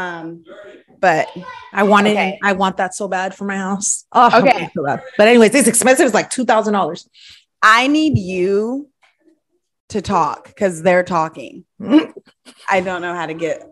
[0.00, 0.44] Um,
[1.00, 1.28] but
[1.72, 2.38] I wanted, Okay.
[2.42, 4.04] I want that so bad for my house.
[4.12, 4.68] Oh, Okay.
[4.74, 4.82] so.
[5.18, 6.06] But anyways, it's expensive.
[6.06, 7.08] It's like two thousand dollars.
[7.62, 8.88] I need you
[9.90, 11.64] to talk because they're talking.
[12.68, 13.68] I don't know how to get.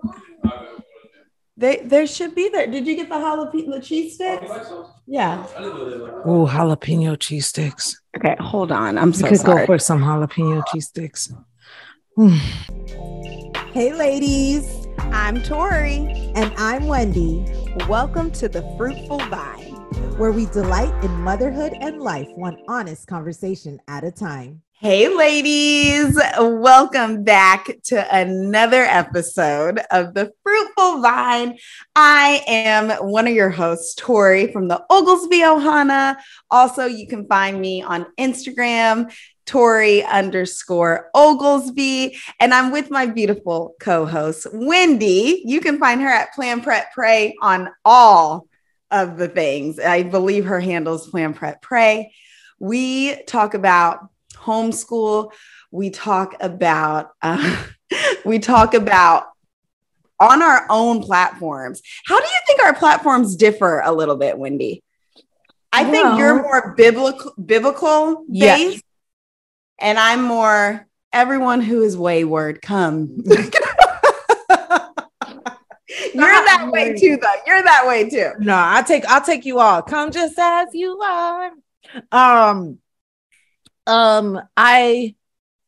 [1.56, 2.66] They there should be there.
[2.66, 4.46] Did you get the jalapeno the cheese sticks?
[5.06, 5.44] Yeah.
[6.24, 8.00] Oh, jalapeno cheese sticks.
[8.16, 8.96] Okay, hold on.
[8.98, 9.60] I'm so could sorry.
[9.60, 11.32] go for some jalapeno cheese sticks.
[13.74, 16.32] Hey, ladies, I'm Tori.
[16.34, 17.44] and I'm Wendy,
[17.88, 19.74] Welcome to the Fruitful Vine.
[20.18, 24.62] where we delight in motherhood and life, one honest conversation at a time.
[24.80, 31.58] Hey, ladies, welcome back to another episode of The Fruitful Vine.
[31.96, 36.16] I am one of your hosts, Tori from the Oglesby Ohana.
[36.50, 39.12] Also, you can find me on Instagram,
[39.48, 42.18] Tori underscore Oglesby.
[42.38, 45.42] And I'm with my beautiful co host, Wendy.
[45.44, 48.46] You can find her at Plan Prep Pray on all
[48.90, 49.78] of the things.
[49.80, 52.12] I believe her handles Plan Prep Pray.
[52.58, 55.32] We talk about homeschool.
[55.70, 57.64] We talk about uh,
[58.24, 59.24] we talk about
[60.20, 61.80] on our own platforms.
[62.04, 64.82] How do you think our platforms differ a little bit, Wendy?
[65.72, 68.84] I think Well- you're more biblical biblical based,
[69.78, 73.22] and I'm more everyone who is wayward come.
[76.14, 77.28] You're that way too, though.
[77.46, 78.32] You're that way too.
[78.40, 79.82] No, I take I'll take you all.
[79.82, 81.50] Come just as you are.
[82.12, 82.78] Um
[83.86, 85.14] um I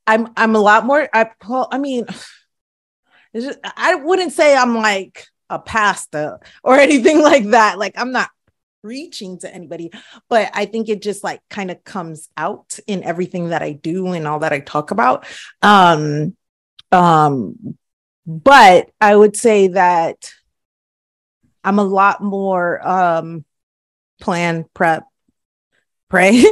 [0.06, 2.05] I'm I'm a lot more I well, I mean
[3.34, 7.78] just, I wouldn't say I'm like a pastor or anything like that.
[7.78, 8.31] Like I'm not
[8.83, 9.91] preaching to anybody,
[10.28, 14.09] but I think it just like kind of comes out in everything that I do
[14.09, 15.27] and all that I talk about.
[15.62, 16.37] Um
[16.92, 17.77] um
[18.27, 20.31] but I would say that
[21.64, 23.45] I'm a lot more um
[24.20, 25.05] plan prep
[26.09, 26.44] pray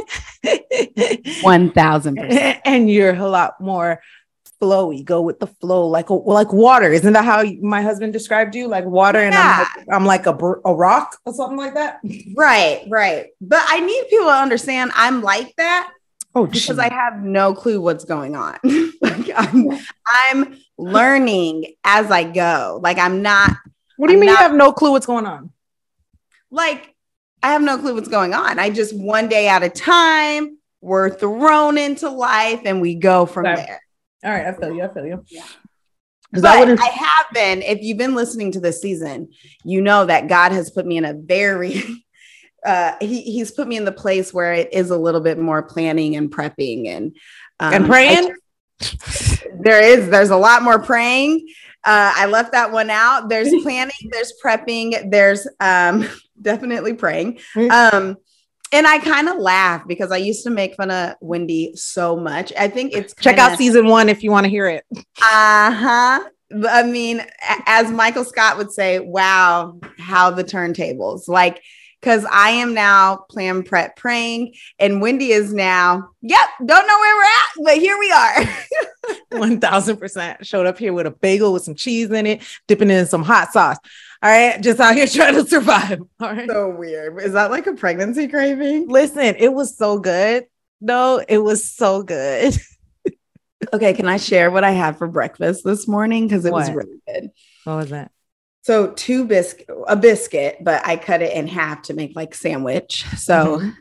[1.41, 2.61] One thousand percent.
[2.65, 4.01] and you're a lot more
[4.61, 8.53] flowy go with the flow like like water isn't that how you- my husband described
[8.55, 11.73] you like water and I'm like, I'm like a, br- a rock or something like
[11.75, 11.99] that
[12.35, 13.27] Right, right.
[13.39, 15.91] But I need people to understand I'm like that
[16.35, 18.57] oh because I have no clue what's going on.
[19.01, 19.69] like I'm,
[20.05, 22.79] I'm learning as I go.
[22.83, 23.51] Like I'm not
[23.97, 25.51] what do you I'm mean not- you have no clue what's going on
[26.51, 26.93] like
[27.41, 28.59] I have no clue what's going on.
[28.59, 33.45] I just one day at a time, we're thrown into life and we go from
[33.45, 33.55] Okay.
[33.65, 33.81] there.
[34.23, 35.45] All right I feel you I feel you Yeah.
[36.31, 39.29] But I I, have been, if you've been listening to this season,
[39.65, 41.81] you know that God has put me in a very
[42.65, 45.63] uh he, he's put me in the place where it is a little bit more
[45.63, 47.15] planning and prepping and
[47.59, 48.33] um, and praying
[49.59, 51.47] there is there's a lot more praying.
[51.83, 53.29] Uh, I left that one out.
[53.29, 56.07] There's planning, there's prepping, there's um,
[56.41, 57.39] definitely praying.
[57.55, 58.17] Um,
[58.71, 62.53] and I kind of laugh because I used to make fun of Wendy so much.
[62.57, 64.85] I think it's check kinda- out season one if you want to hear it
[65.21, 66.19] uh-huh.
[66.67, 67.23] I mean,
[67.67, 71.27] as Michael Scott would say, wow, how the turntables.
[71.27, 71.61] Like,
[72.01, 77.15] because I am now plan prep praying, and Wendy is now, yep, don't know where
[77.15, 78.45] we're at, but here we are.
[79.39, 82.89] One thousand percent showed up here with a bagel with some cheese in it, dipping
[82.89, 83.77] it in some hot sauce.
[84.21, 86.01] All right, just out here trying to survive.
[86.19, 86.49] All right.
[86.49, 87.21] so weird.
[87.21, 88.87] Is that like a pregnancy craving?
[88.89, 90.45] Listen, it was so good.
[90.81, 92.55] No, it was so good.
[93.73, 96.25] Okay, can I share what I had for breakfast this morning?
[96.27, 97.29] Because it was really good.
[97.65, 98.09] What was that?
[98.61, 103.05] So two biscuit, a biscuit, but I cut it in half to make like sandwich.
[103.17, 103.73] So Mhm.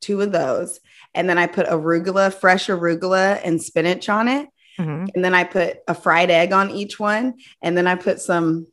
[0.00, 0.80] two of those,
[1.14, 4.48] and then I put arugula, fresh arugula, and spinach on it,
[4.80, 5.08] Mhm.
[5.14, 8.66] and then I put a fried egg on each one, and then I put some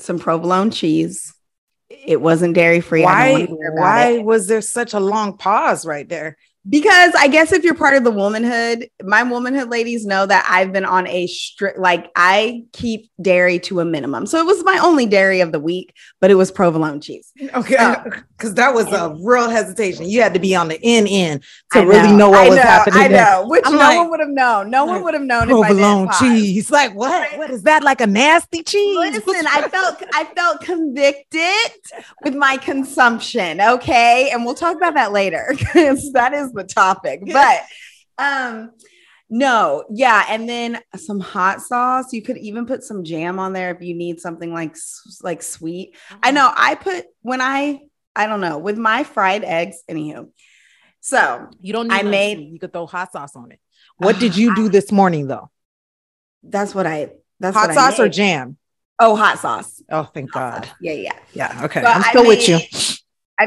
[0.00, 1.34] some provolone cheese.
[1.88, 3.02] It wasn't dairy free.
[3.02, 3.46] Why?
[3.46, 6.36] Why was there such a long pause right there?
[6.68, 10.74] Because I guess if you're part of the womanhood, my womanhood ladies know that I've
[10.74, 14.26] been on a strict, like I keep dairy to a minimum.
[14.26, 17.32] So it was my only dairy of the week, but it was provolone cheese.
[17.54, 17.94] Okay,
[18.36, 20.06] because that was a real hesitation.
[20.08, 22.56] You had to be on the end end to I really know what I was
[22.56, 23.00] know, happening.
[23.00, 23.24] I there.
[23.24, 24.70] know, which I'm no like- one would have known.
[24.70, 26.70] No one would have known if I Provolone cheese.
[26.70, 27.38] Like what?
[27.38, 27.82] What is that?
[27.82, 28.96] Like a nasty cheese?
[28.98, 31.72] Listen, I felt I felt convicted
[32.22, 33.62] with my consumption.
[33.62, 37.22] Okay, and we'll talk about that later because that is the topic.
[37.26, 37.62] But
[38.18, 38.72] um,
[39.28, 42.12] no, yeah, and then some hot sauce.
[42.12, 44.76] You could even put some jam on there if you need something like
[45.22, 45.96] like sweet.
[46.22, 47.80] I know I put when I
[48.16, 49.78] I don't know with my fried eggs.
[49.88, 50.30] Anywho,
[51.00, 51.90] so You don't.
[51.92, 52.48] I Need I made- made.
[52.52, 53.60] You could throw hot sauce on it.
[53.98, 55.50] What did you do this morning though?
[56.42, 58.56] that's what I That's Hot what I sauce or jam?
[58.98, 59.82] oh hot sauce.
[59.90, 60.64] Oh, thank Hot God.
[60.66, 60.74] sauce.
[60.80, 61.18] Yeah, yeah.
[61.34, 61.64] Yeah.
[61.64, 61.82] Okay.
[61.82, 62.58] So I'm I still with you.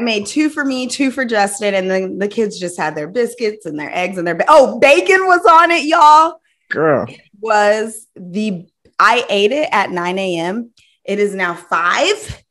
[0.00, 3.08] I made two for me, two for Justin, and then the kids just had their
[3.08, 6.40] biscuits and their eggs and their ba- oh bacon was on it, y'all.
[6.70, 7.06] Girl.
[7.40, 8.66] Was the
[8.98, 10.70] I ate it at 9 a.m.
[11.04, 12.42] It is now five,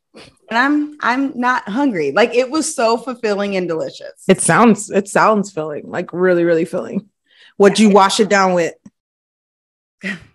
[0.50, 2.12] and I'm I'm not hungry.
[2.12, 4.24] Like it was so fulfilling and delicious.
[4.28, 7.10] It sounds it sounds filling, like really, really filling.
[7.58, 8.74] What'd you wash it down with?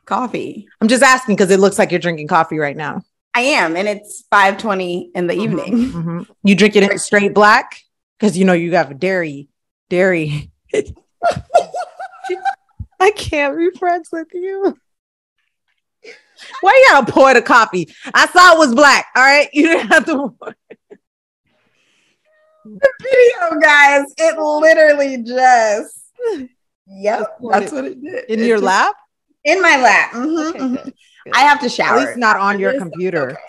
[0.07, 0.67] coffee.
[0.81, 3.03] I'm just asking because it looks like you're drinking coffee right now.
[3.35, 5.75] I am, and it's 5:20 in the evening.
[5.93, 6.27] Mhm.
[6.43, 7.81] You drink it straight black?
[8.19, 9.49] Because you know you have dairy,
[9.89, 10.51] dairy.
[13.01, 14.77] I can't be friends with you.
[16.61, 17.89] Why you gotta pour the coffee?
[18.13, 19.07] I saw it was black.
[19.15, 20.35] All right, you didn't have to.
[22.65, 25.95] The video, guys, it literally just.
[26.91, 28.25] Yep, that's what it did.
[28.31, 28.97] In It your just- lap?
[29.45, 30.11] In my lap.
[30.13, 30.93] Mhm, Okay, mhm.
[31.33, 31.39] Good.
[31.39, 31.99] I have to shower.
[31.99, 33.33] At least not on your computer.
[33.33, 33.41] okay.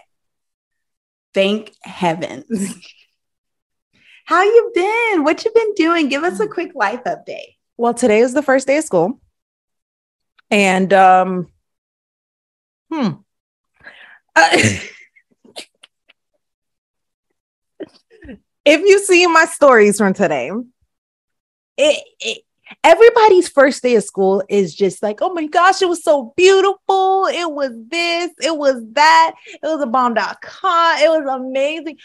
[1.33, 2.75] Thank heavens.
[4.25, 5.23] How you been?
[5.23, 6.09] What you been doing?
[6.09, 7.55] Give us a quick life update.
[7.77, 9.19] Well, today is the first day of school.
[10.51, 11.47] And um
[12.91, 13.09] hmm.
[14.35, 14.49] Uh,
[18.65, 20.51] if you see my stories from today,
[21.77, 22.43] it, it
[22.83, 27.25] everybody's first day of school is just like, oh my gosh, it was so beautiful.
[27.27, 31.98] It was this, it was that, it was a bomb.com, it was amazing.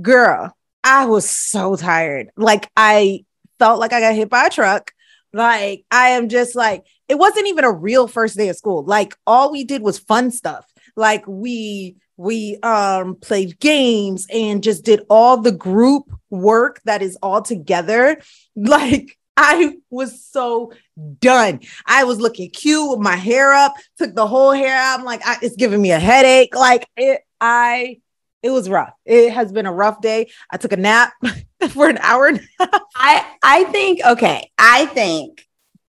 [0.00, 2.30] Girl, I was so tired.
[2.36, 3.24] Like I
[3.58, 4.92] felt like I got hit by a truck.
[5.32, 8.84] Like I am just like, it wasn't even a real first day of school.
[8.84, 10.66] Like all we did was fun stuff.
[10.96, 17.16] Like we we um played games and just did all the group work that is
[17.22, 18.20] all together.
[18.54, 20.72] Like I was so
[21.20, 21.60] done.
[21.86, 24.98] I was looking cute with my hair up, took the whole hair out.
[24.98, 26.54] I'm like, I, it's giving me a headache.
[26.54, 28.00] Like it, I,
[28.42, 28.92] it was rough.
[29.04, 30.30] It has been a rough day.
[30.50, 31.12] I took a nap
[31.70, 32.26] for an hour.
[32.26, 32.46] and-
[32.94, 34.50] I I think okay.
[34.58, 35.46] I think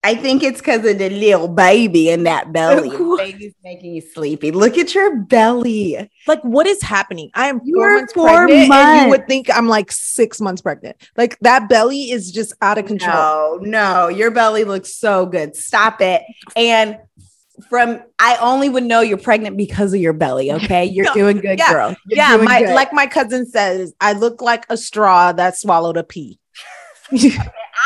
[0.05, 2.91] I think it's because of the little baby in that belly.
[2.91, 3.19] What?
[3.19, 4.53] Baby's making you sleepy.
[4.53, 6.11] Look at your belly.
[6.27, 7.31] like, what is happening?
[7.35, 10.61] I am You four months four pregnant, and you would think I'm like six months
[10.61, 10.97] pregnant.
[11.17, 13.61] Like that belly is just out of control.
[13.61, 15.57] No, no, your belly looks so good.
[15.57, 16.23] Stop it.
[16.55, 16.99] And
[17.71, 20.53] from I only would know you're pregnant because of your belly.
[20.53, 21.97] Okay, you're No, doing good, yeah, girl.
[22.09, 22.75] You're yeah, my good.
[22.75, 26.39] like my cousin says, I look like a straw that swallowed a pea.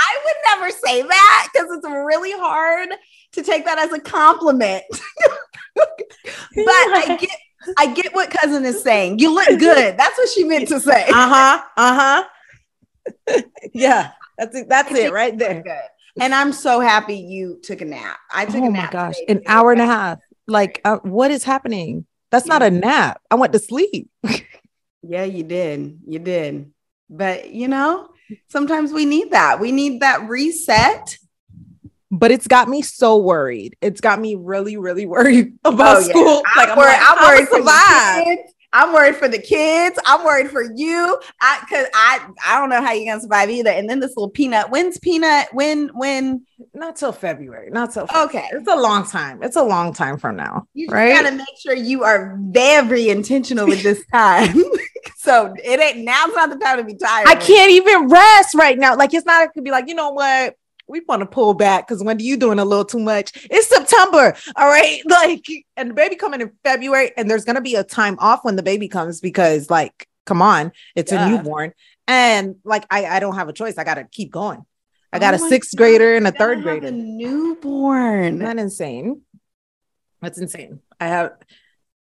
[0.00, 2.88] I would never say that because it's really hard
[3.32, 4.84] to take that as a compliment.
[5.74, 5.86] but
[6.56, 7.30] I get
[7.76, 9.18] I get what cousin is saying.
[9.18, 9.96] You look good.
[9.96, 11.04] That's what she meant to say.
[11.08, 11.62] uh-huh.
[11.76, 13.42] Uh-huh.
[13.74, 14.68] yeah, that's it.
[14.68, 15.64] That's it right there.
[16.20, 18.18] And I'm so happy you took a nap.
[18.32, 18.90] I took Oh a my nap.
[18.92, 20.18] gosh, an hour and a half.
[20.46, 22.06] Like, uh, what is happening?
[22.30, 23.20] That's not a nap.
[23.30, 24.10] I went to sleep.
[25.02, 26.00] Yeah, you did.
[26.06, 26.72] You did.
[27.08, 28.08] But you know,
[28.48, 29.60] sometimes we need that.
[29.60, 31.16] We need that reset.
[32.10, 33.76] but it's got me so worried.
[33.82, 36.06] It's got me really, really worried about Oh, yeah.
[36.06, 36.42] school.
[36.46, 38.52] I'm Like, worried, like, I'm I'ma worried for the kids.
[38.72, 39.98] I'm worried for the kids.
[40.04, 41.18] I'm worried for you.
[41.40, 43.70] I cause I I don't know how you're gonna survive either.
[43.70, 44.70] And then this little peanut.
[44.70, 45.48] When's peanut?
[45.52, 46.44] When when
[46.74, 47.70] Not till February.
[47.70, 48.28] Not till February.
[48.28, 48.48] okay.
[48.52, 49.42] It's a long time.
[49.42, 50.66] It's a long time from now.
[50.74, 51.14] You just right?
[51.22, 54.62] gotta make sure you are very intentional with this time.
[55.16, 57.26] so it ain't now's not the time to be tired.
[57.26, 58.96] I can't even rest right now.
[58.96, 59.44] Like it's not.
[59.44, 60.56] It could be like, you know what?
[60.88, 63.32] We want to pull back because when are you doing a little too much?
[63.50, 65.00] It's September, all right.
[65.08, 65.44] Like,
[65.76, 68.62] and the baby coming in February, and there's gonna be a time off when the
[68.62, 71.26] baby comes because, like, come on, it's Yeah.
[71.26, 71.72] a newborn,
[72.06, 73.76] and like, I I don't have a choice.
[73.78, 74.64] I gotta keep going.
[75.12, 76.88] I got Oh a sixth God, grader and a third grader.
[76.88, 78.42] A newborn.
[78.42, 79.22] Isn't insane?
[80.20, 80.80] That's insane.
[81.00, 81.32] I have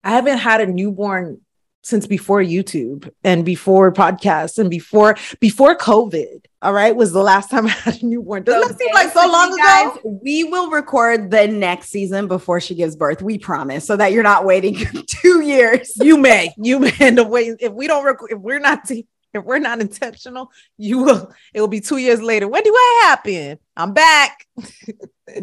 [0.03, 1.41] I haven't had a newborn
[1.85, 6.45] since before YouTube and before podcasts and before before COVID.
[6.63, 8.43] All right, was the last time I had a newborn.
[8.43, 10.19] Doesn't that seem like so long guys, ago?
[10.23, 13.21] We will record the next season before she gives birth.
[13.21, 15.93] We promise, so that you're not waiting two years.
[16.01, 17.57] You may, you may end up waiting.
[17.59, 21.31] If we don't record, if we're not t- if we're not intentional, you will.
[21.53, 22.47] It will be two years later.
[22.47, 23.59] When do I happen?
[23.77, 24.47] I'm back.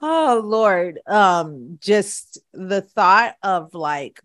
[0.00, 0.98] oh Lord.
[1.06, 4.18] Um, just the thought of like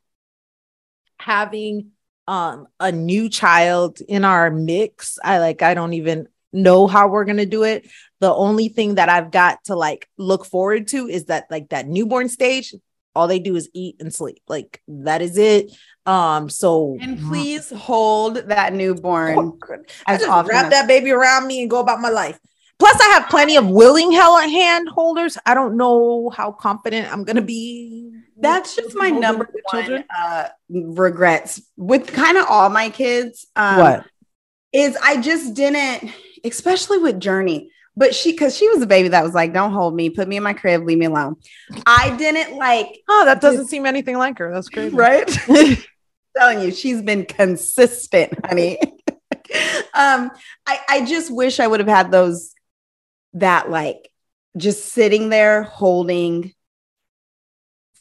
[1.19, 1.91] having
[2.27, 5.17] um a new child in our mix.
[5.23, 7.87] I like I don't even know how we're gonna do it.
[8.19, 11.87] The only thing that I've got to like look forward to is that like that
[11.87, 12.73] newborn stage.
[13.15, 14.41] All they do is eat and sleep.
[14.47, 15.71] Like that is it.
[16.05, 19.57] Um, so And please hold that newborn.
[20.05, 22.39] I as just often wrap as- that baby around me and go about my life.
[22.79, 25.35] Plus, I have plenty of willing hell hand holders.
[25.47, 27.96] I don't know how confident I'm gonna be
[28.39, 30.03] that's just my number one children?
[30.15, 33.47] uh, regrets with kind of all my kids.
[33.55, 34.05] Um, what?
[34.73, 36.11] is I just didn't,
[36.43, 37.71] especially with Journey.
[37.95, 40.37] But she, because she was a baby that was like, "Don't hold me, put me
[40.37, 41.37] in my crib, leave me alone."
[41.87, 44.53] I didn't like, Oh, that doesn't seem anything like her.
[44.53, 44.95] That's crazy.
[44.95, 45.27] right?
[46.37, 48.79] telling you, she's been consistent, honey.
[49.93, 50.31] um,
[50.67, 52.53] I, I just wish I would have had those
[53.33, 54.09] that like
[54.55, 56.53] just sitting there holding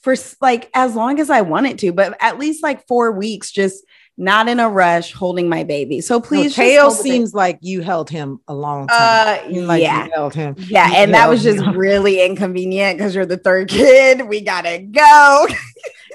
[0.07, 3.85] for like as long as I wanted to, but at least like four weeks, just
[4.17, 6.01] not in a rush, holding my baby.
[6.01, 7.11] So Please, Teo hold the baby.
[7.11, 9.41] seems like you held him a long time.
[9.47, 10.55] Uh, You like yeah, you held him.
[10.59, 11.77] yeah, you and that was just him.
[11.77, 14.29] really inconvenient because you're the third kid.
[14.29, 15.49] We gotta go.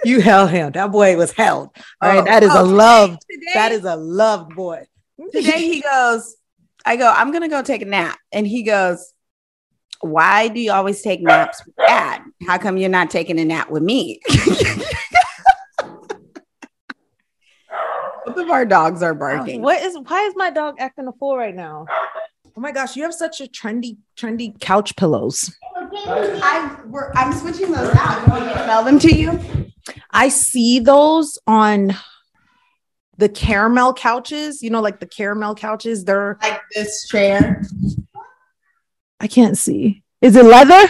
[0.03, 0.71] You held him.
[0.71, 1.69] That boy was held.
[2.01, 3.19] All right, Oh, that is oh, a loved.
[3.29, 4.87] Today, That is a loved boy.
[5.31, 6.35] today he goes,
[6.83, 8.17] I go, I'm gonna go take a nap.
[8.31, 9.13] And he goes,
[10.01, 12.21] Why do you always take naps with dad?
[12.47, 14.19] How come you're not taking a nap with me?
[18.25, 19.61] Both of our dogs are uh, barking.
[19.61, 19.97] What is?
[20.07, 21.85] Why is my dog acting a fool right now?
[22.55, 25.55] Oh my gosh, you have such a trendy, trendy couch pillows.
[25.75, 28.25] I, we're, I'm switching those out.
[28.25, 29.39] You want me to mail them to you?
[30.11, 31.95] I see those on
[33.17, 34.61] the caramel couches.
[34.61, 36.03] You know, like the caramel couches.
[36.03, 37.63] They're Like this chair.
[39.21, 40.03] I can't see.
[40.21, 40.81] Is it leather?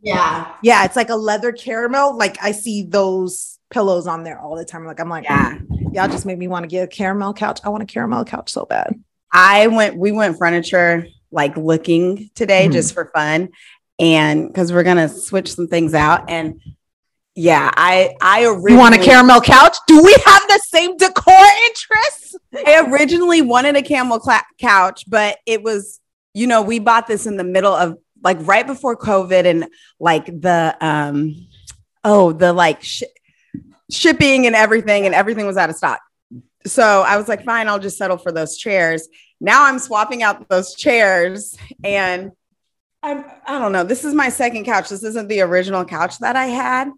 [0.00, 0.52] Yeah.
[0.62, 2.16] Yeah, it's like a leather caramel.
[2.16, 4.84] Like I see those pillows on there all the time.
[4.84, 5.58] Like I'm like, Yeah.
[5.92, 7.60] y'all just made me want to get a caramel couch.
[7.64, 8.94] I want a caramel couch so bad.
[9.32, 12.72] I went, we went furniture like looking today Mhm.
[12.72, 13.50] just for fun.
[13.98, 16.30] And because we're gonna switch some things out.
[16.30, 16.60] And
[17.34, 19.76] yeah, I I originally You want a caramel couch?
[19.86, 21.34] Do we have the same decor
[21.66, 22.36] interests?
[22.66, 26.00] I originally wanted a camel cla- couch, but it was,
[26.34, 29.68] you know, we bought this in the middle of like right before COVID and
[30.00, 31.34] like the um
[32.04, 33.02] oh, the like sh-
[33.90, 36.00] shipping and everything and everything was out of stock.
[36.66, 39.08] So I was like, fine, I'll just settle for those chairs.
[39.40, 42.32] Now I'm swapping out those chairs and
[43.02, 43.84] I'm, I don't know.
[43.84, 44.88] This is my second couch.
[44.88, 46.90] This isn't the original couch that I had.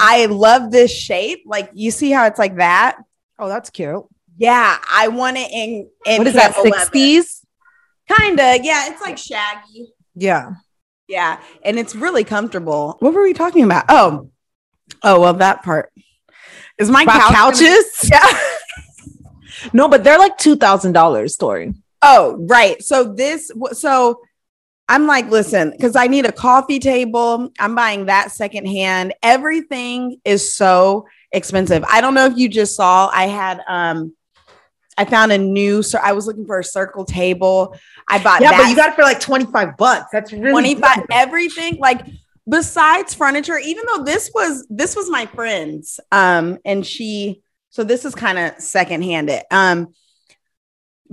[0.00, 1.42] I love this shape.
[1.46, 2.98] Like you see how it's like that.
[3.38, 4.04] Oh, that's cute.
[4.36, 5.88] Yeah, I want it in.
[6.06, 6.54] in what is that?
[6.54, 7.39] Sixties?
[8.16, 8.58] Kinda.
[8.62, 9.92] Yeah, it's like shaggy.
[10.14, 10.52] Yeah.
[11.08, 12.96] Yeah, and it's really comfortable.
[13.00, 13.84] What were we talking about?
[13.88, 14.30] Oh,
[15.02, 15.92] oh, well, that part
[16.78, 17.84] is my couch gonna- couches?
[18.10, 18.38] Yeah.
[19.72, 21.34] No, but they're like two thousand dollars.
[21.34, 21.74] Story.
[22.00, 22.80] Oh, right.
[22.82, 24.20] So this, so
[24.88, 27.50] I'm like, listen, because I need a coffee table.
[27.58, 29.12] I'm buying that secondhand.
[29.22, 31.84] Everything is so expensive.
[31.88, 33.08] I don't know if you just saw.
[33.12, 34.14] I had um,
[35.00, 35.82] I found a new.
[35.82, 37.74] So I was looking for a circle table.
[38.06, 40.10] I bought Yeah, that but you got it for like twenty five bucks.
[40.12, 41.06] That's really 25 good.
[41.10, 42.06] everything like
[42.48, 48.04] besides furniture even though this was this was my friend's um and she so this
[48.04, 49.88] is kind of secondhanded um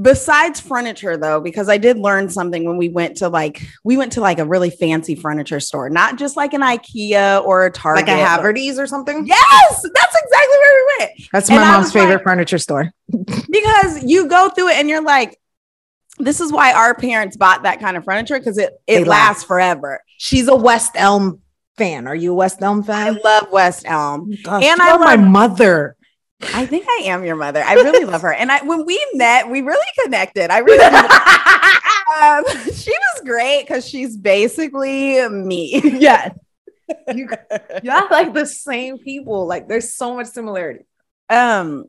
[0.01, 4.11] besides furniture though because i did learn something when we went to like we went
[4.11, 8.05] to like a really fancy furniture store not just like an ikea or a target
[8.07, 9.25] like a Haverty's or something.
[9.25, 12.91] yes that's exactly where we went That's my I mom's favorite like- furniture store.
[13.49, 15.39] because you go through it and you're like
[16.19, 19.27] this is why our parents bought that kind of furniture because it They it last.
[19.29, 21.41] lasts forever She's a West Elm
[21.77, 22.07] fan.
[22.07, 23.15] Are you a West Elm fan?
[23.17, 25.95] i love west elm Gosh, and I are my mother.
[26.41, 27.63] I think I am your mother.
[27.63, 28.33] I really love her.
[28.33, 30.51] And I when we met, we really connected.
[30.51, 30.83] I really
[32.21, 35.81] um, she was great because she's basically me.
[35.99, 36.37] yes.
[37.13, 37.27] You,
[37.83, 39.45] y'all like the same people.
[39.45, 40.85] Like there's so much similarity.
[41.29, 41.85] Um,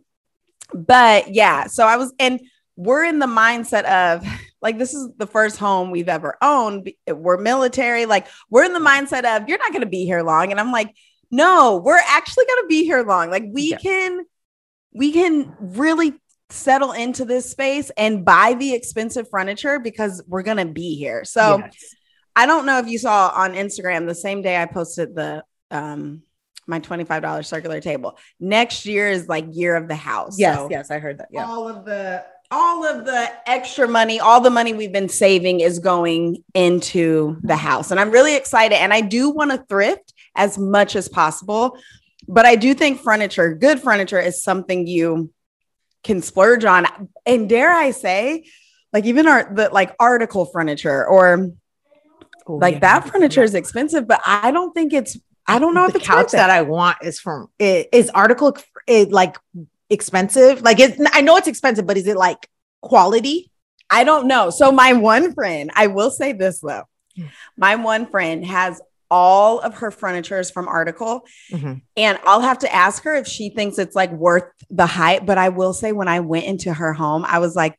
[0.75, 2.41] but yeah, so I was and
[2.77, 4.27] we're in the mindset of
[4.61, 6.91] like this is the first home we've ever owned.
[7.07, 10.51] We're military, like we're in the mindset of you're not gonna be here long.
[10.51, 10.95] And I'm like,
[11.31, 13.31] no, we're actually gonna be here long.
[13.31, 13.79] Like we Yeah.
[13.79, 14.25] can
[14.99, 16.13] we can really
[16.51, 21.25] settle into this space and buy the expensive furniture because we're gonna be here.
[21.25, 21.75] So Yes.
[22.35, 26.23] I don't know if you saw on Instagram the same day I posted the um
[26.67, 28.19] my $25 circular table.
[28.41, 30.39] Next year is like year of the house.
[30.39, 31.29] yes, So yes, I heard that.
[31.31, 31.47] Yeah.
[31.47, 35.79] all of the all of the extra money, all the money we've been saving is
[35.79, 37.91] going into the house.
[37.91, 38.77] And I'm really excited.
[38.77, 41.77] And I do want to thrift as much as possible.
[42.29, 45.33] But I do think furniture, good furniture, is something you
[46.05, 46.87] can splurge on.
[47.27, 48.47] And dare I say,
[48.93, 51.53] like even our the like article furniture or
[52.49, 52.81] Oh, like yeah.
[52.81, 56.33] that furniture is expensive, but I don't think it's I don't know if the couch
[56.33, 58.57] that I want is from it is article
[58.87, 59.37] it like
[59.91, 60.63] expensive.
[60.63, 62.49] Like it, I know it's expensive, but is it like
[62.81, 63.51] quality?
[63.91, 64.51] I don't know.
[64.51, 66.85] So my one friend, I will say this though.
[67.17, 67.27] Hmm.
[67.57, 68.81] My one friend has
[69.11, 71.83] all of her furniture is from article Mhm.
[71.97, 75.39] and i'll have to ask her if she thinks it's like worth the hype but
[75.39, 77.77] i will say when i went into her home i was like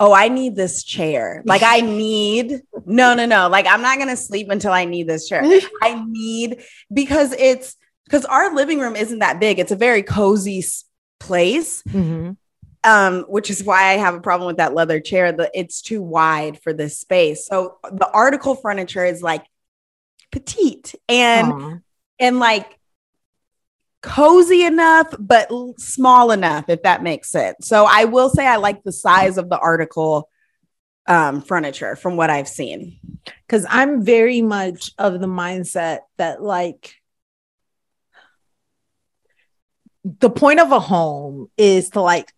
[0.00, 4.16] oh i need this chair like i need no no no like i'm not gonna
[4.16, 5.42] sleep until i need this chair
[5.82, 6.62] i need
[6.92, 10.64] because it's because our living room isn't that big it's a very cozy
[11.20, 12.36] place Mhm.
[12.84, 15.30] um, which is why I have a problem with that leather chair.
[15.30, 17.46] The it's too wide for this space.
[17.46, 19.44] So the article furniture is like
[20.32, 21.78] petite and Aw.
[22.18, 22.78] and like
[24.02, 25.48] cozy enough, but
[25.78, 27.68] small enough, if that makes sense.
[27.68, 30.28] So I will say I like the size of the article
[31.06, 32.98] um, furniture from what I've seen.
[33.46, 36.94] because I'm very much of the mindset that like
[40.04, 42.32] the point of a home is to like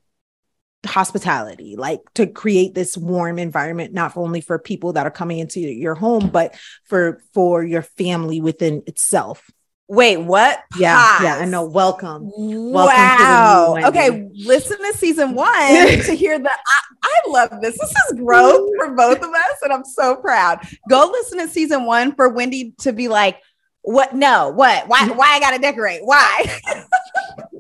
[0.84, 5.60] hospitality, like to create this warm environment, not only for people that are coming into
[5.60, 9.50] your home, but for for your family within itself.
[9.86, 10.62] Wait, what?
[10.76, 11.66] Yeah, yeah, I know.
[11.66, 12.30] Welcome.
[12.34, 13.74] wow.
[13.76, 16.50] new okay, listen to season one to hear the.
[16.50, 17.78] I, I love this.
[17.78, 20.66] This is growth for both of us, and I'm so proud.
[20.88, 23.38] Go listen to season one for Wendy to be like,
[23.82, 24.14] "What?
[24.14, 24.88] No, what?
[24.88, 25.00] Why?
[25.00, 25.18] Mm-hmm.
[25.18, 26.00] Why I gotta decorate?
[26.02, 26.60] Why?"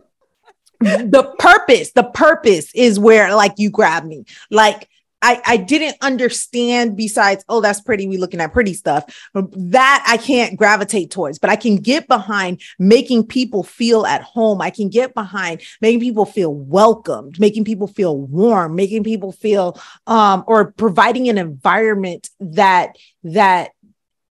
[0.84, 4.24] the purpose the purpose is where like you grab me.
[4.50, 4.88] Like
[5.24, 9.04] I, I didn't understand besides oh that's pretty we looking at pretty stuff.
[9.32, 14.60] That i can't gravitate towards but i can get behind making people feel at home.
[14.60, 19.80] I can get behind making people feel welcomed making people feel warm making people feel
[20.06, 23.70] um or providing an environment that that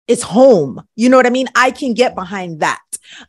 [0.09, 0.83] is home.
[0.95, 1.49] You know what i mean?
[1.55, 2.83] I can get behind that.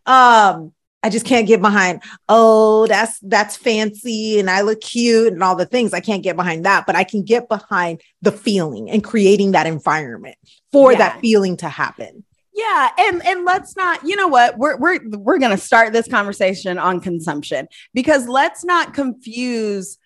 [0.06, 0.74] Um
[1.04, 5.56] I just can't get behind, oh, that's that's fancy and I look cute and all
[5.56, 5.94] the things.
[5.94, 9.68] I can't get behind that, but I can get behind the feeling and creating that
[9.68, 10.38] environment
[10.72, 11.00] for Yeah.
[11.00, 12.24] that feeling to happen.
[12.56, 14.58] Yeah, and and let's not, you know what?
[14.60, 19.98] We're we're we're going to start this conversation on consumption because let's not confuse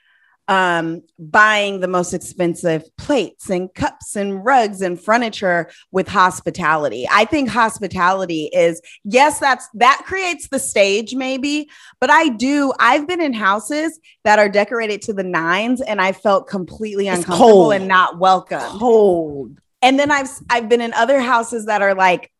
[0.49, 7.05] um buying the most expensive plates and cups and rugs and furniture with hospitality.
[7.11, 13.07] I think hospitality is yes that's that creates the stage maybe, but I do I've
[13.07, 17.49] been in houses that are decorated to the nines and I felt completely It's uncomfortable
[17.51, 17.73] cold.
[17.73, 19.59] and not welcome Cold.
[19.81, 22.31] and then I've I've been in other houses that are like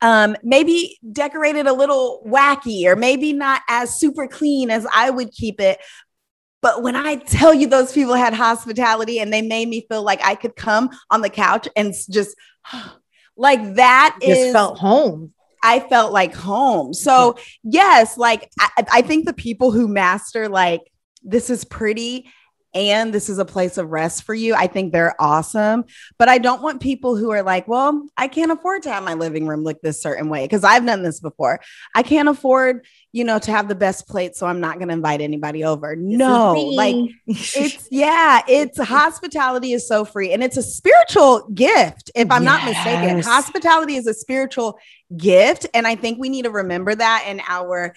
[0.00, 5.32] um maybe decorated a little wacky or maybe not as super clean as I would
[5.32, 5.78] keep it
[6.60, 10.20] but when I tell you those people had hospitality and they made me feel like
[10.24, 12.36] I could come on the couch and just
[13.36, 15.32] like that is Just felt home.
[15.62, 16.94] I felt like home.
[16.94, 17.70] So hmm.
[17.70, 20.82] yes, like I, I think the people who master like
[21.22, 22.30] this is pretty
[22.74, 24.54] and this is a place of rest for you.
[24.54, 25.84] I think they're awesome.
[26.18, 29.14] But I don't want people who are like, well, I can't afford to have my
[29.14, 31.60] living room look this certain way because I've done this before.
[31.94, 34.94] I can't afford, you know, to have the best plate, so I'm not going to
[34.94, 35.96] invite anybody over.
[35.96, 42.10] No, like it's yeah, it's hospitality is so free and it's a spiritual gift.
[42.14, 44.78] If I'm not mistaken, hospitality is a spiritual
[45.16, 45.66] gift.
[45.72, 47.94] And I think we need to remember that in our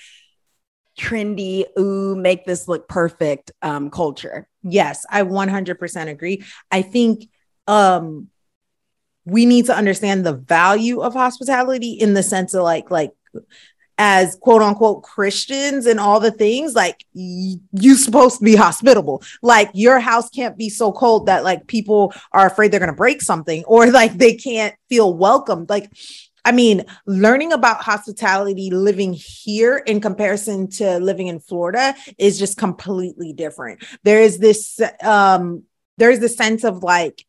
[0.98, 4.48] trendy, ooh, make this look perfect um, culture.
[4.64, 6.44] Yes, I 100% agree.
[6.72, 7.28] I think
[7.68, 8.28] um
[9.26, 13.12] we need to understand the value of hospitality in the sense of like like
[13.98, 19.22] as quote unquote Christians and all the things like y- you supposed to be hospitable.
[19.44, 22.98] Like your house can't be so cold that like people are afraid they're going to
[22.98, 25.70] break something or like they can't feel welcomed.
[25.70, 25.92] Like
[26.44, 32.58] I mean, learning about hospitality living here in comparison to living in Florida is just
[32.58, 33.84] completely different.
[34.04, 35.64] There is this um
[35.98, 37.26] there's this sense of like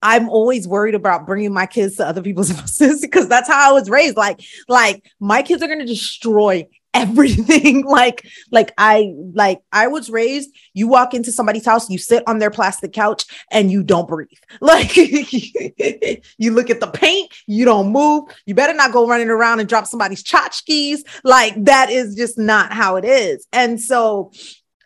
[0.00, 3.72] I'm always worried about bringing my kids to other people's houses because that's how I
[3.72, 4.16] was raised.
[4.18, 7.84] Like, like my kids are gonna destroy everything.
[7.86, 10.50] like, like I like I was raised.
[10.72, 14.28] You walk into somebody's house, you sit on their plastic couch, and you don't breathe.
[14.60, 18.24] Like, you look at the paint, you don't move.
[18.46, 21.00] You better not go running around and drop somebody's tchotchkes.
[21.22, 23.46] Like that is just not how it is.
[23.52, 24.32] And so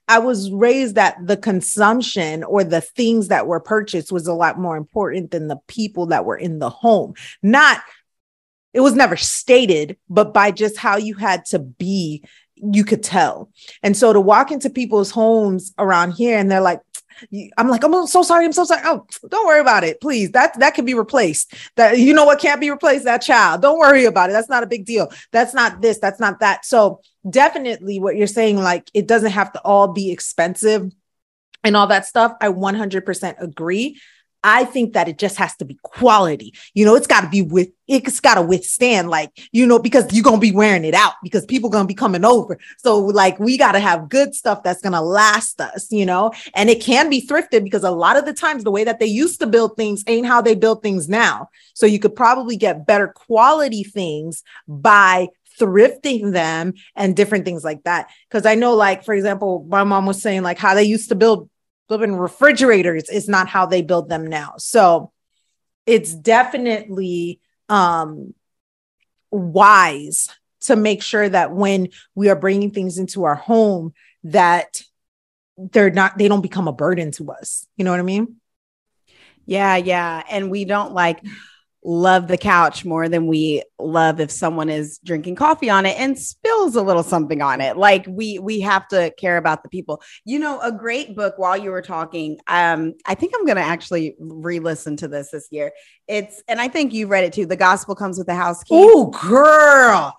[0.08, 4.58] I was raised that the consumption or the things that were purchased was a lot
[4.58, 7.12] more important than the people that were in the home.
[7.42, 7.82] Not,
[8.72, 12.24] it was never stated, but by just how you had to be,
[12.56, 13.50] you could tell.
[13.82, 16.80] And so to walk into people's homes around here and they're like,
[17.56, 18.44] I'm like, I'm so sorry.
[18.44, 18.82] I'm so sorry.
[18.84, 20.00] Oh, don't worry about it.
[20.00, 20.30] Please.
[20.32, 21.52] That that can be replaced.
[21.76, 23.04] That you know what can't be replaced?
[23.04, 23.62] That child.
[23.62, 24.34] Don't worry about it.
[24.34, 25.10] That's not a big deal.
[25.32, 25.98] That's not this.
[25.98, 26.64] That's not that.
[26.64, 30.92] So definitely what you're saying, like it doesn't have to all be expensive
[31.64, 32.34] and all that stuff.
[32.40, 34.00] I 100% agree.
[34.44, 36.54] I think that it just has to be quality.
[36.74, 40.12] You know, it's got to be with it's got to withstand like, you know, because
[40.12, 42.58] you're going to be wearing it out because people going to be coming over.
[42.78, 46.30] So like we got to have good stuff that's going to last us, you know?
[46.54, 49.06] And it can be thrifted because a lot of the times the way that they
[49.06, 51.48] used to build things ain't how they build things now.
[51.74, 57.82] So you could probably get better quality things by thrifting them and different things like
[57.84, 58.08] that.
[58.30, 61.14] Cause I know like for example, my mom was saying like how they used to
[61.14, 61.48] build
[61.88, 64.54] flipping refrigerators is not how they build them now.
[64.58, 65.12] So
[65.86, 68.34] it's definitely um,
[69.30, 70.28] wise
[70.60, 74.82] to make sure that when we are bringing things into our home that
[75.56, 77.66] they're not they don't become a burden to us.
[77.76, 78.36] You know what I mean?
[79.46, 80.22] Yeah, yeah.
[80.30, 81.20] And we don't like
[81.88, 86.18] love the couch more than we love if someone is drinking coffee on it and
[86.18, 87.78] spills a little something on it.
[87.78, 90.02] Like we we have to care about the people.
[90.26, 93.62] You know a great book while you were talking um i think i'm going to
[93.62, 95.72] actually re-listen to this this year.
[96.06, 98.74] It's and i think you read it too the gospel comes with the house key
[98.74, 100.14] oh girl.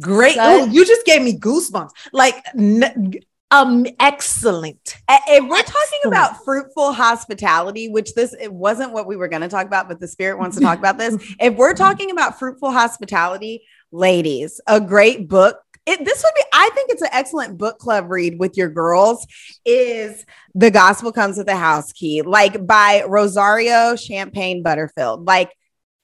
[0.00, 0.36] Great.
[0.40, 1.90] Oh you just gave me goosebumps.
[2.12, 3.14] Like n-
[3.54, 5.66] um excellent if we're excellent.
[5.66, 9.88] talking about fruitful hospitality which this it wasn't what we were going to talk about
[9.88, 13.62] but the spirit wants to talk about this if we're talking about fruitful hospitality
[13.92, 18.10] ladies a great book it, this would be i think it's an excellent book club
[18.10, 19.26] read with your girls
[19.64, 25.50] is the gospel comes with a house key like by rosaria champagne butterfield like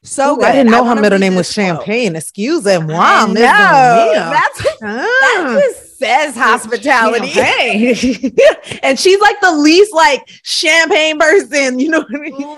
[0.03, 2.17] so Ooh, I didn't know I her middle name was Champagne.
[2.17, 2.79] Excuse me.
[2.79, 3.27] Wow.
[3.27, 4.97] No, that's, ah.
[4.97, 7.29] that just says hospitality.
[7.41, 7.95] Hey.
[8.83, 12.57] and she's like the least like champagne person, you know what I mean?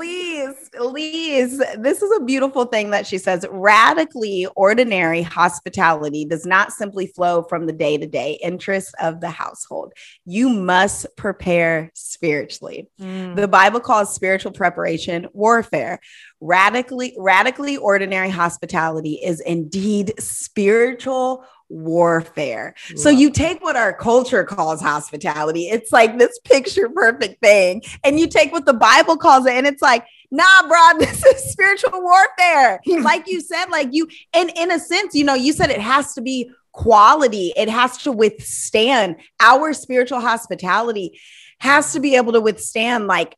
[1.79, 3.45] This is a beautiful thing that she says.
[3.51, 9.31] Radically ordinary hospitality does not simply flow from the day to day interests of the
[9.31, 9.93] household.
[10.25, 12.89] You must prepare spiritually.
[13.01, 13.37] Mm.
[13.37, 16.01] The Bible calls spiritual preparation warfare
[16.43, 22.75] radically radically ordinary hospitality is indeed spiritual warfare.
[22.91, 27.83] Love so you take what our culture calls hospitality, it's like this picture perfect thing,
[28.05, 31.53] and you take what the Bible calls it, and it's like, nah, bro, this is
[31.53, 32.81] spiritual warfare.
[33.03, 36.15] like you said, like you, and in a sense, you know, you said it has
[36.15, 41.19] to be quality, it has to withstand our spiritual hospitality
[41.63, 43.37] has to be able to withstand like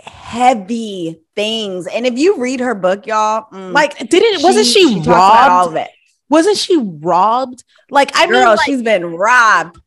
[0.00, 1.88] heavy things.
[1.88, 5.68] And if you read her book, y'all, mm, like didn't wasn't she, she robbed all
[5.68, 5.90] of it?
[6.28, 7.64] Wasn't she robbed?
[7.90, 9.78] Like, I Girl, mean, like, she's been robbed.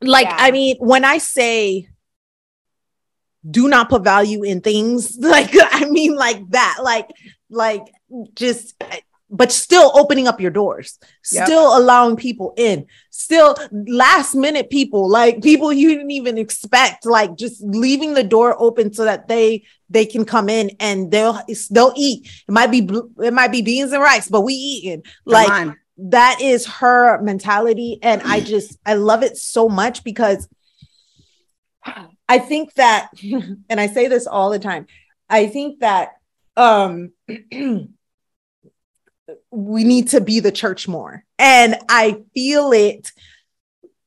[0.00, 0.36] Like, yeah.
[0.38, 1.88] I mean, when I say
[3.48, 7.10] do not put value in things, like, I mean, like that, like,
[7.50, 7.82] like
[8.34, 8.74] just,
[9.28, 10.98] but still opening up your doors,
[11.32, 11.46] yep.
[11.46, 17.36] still allowing people in, still last minute people, like people you didn't even expect, like
[17.36, 21.92] just leaving the door open so that they they can come in and they'll they'll
[21.96, 22.28] eat.
[22.48, 26.66] It might be it might be beans and rice, but we eating like that is
[26.66, 30.48] her mentality, and I just I love it so much because
[32.28, 33.10] I think that,
[33.68, 34.86] and I say this all the time,
[35.28, 36.10] I think that
[36.56, 37.12] um
[39.50, 43.12] we need to be the church more, and I feel it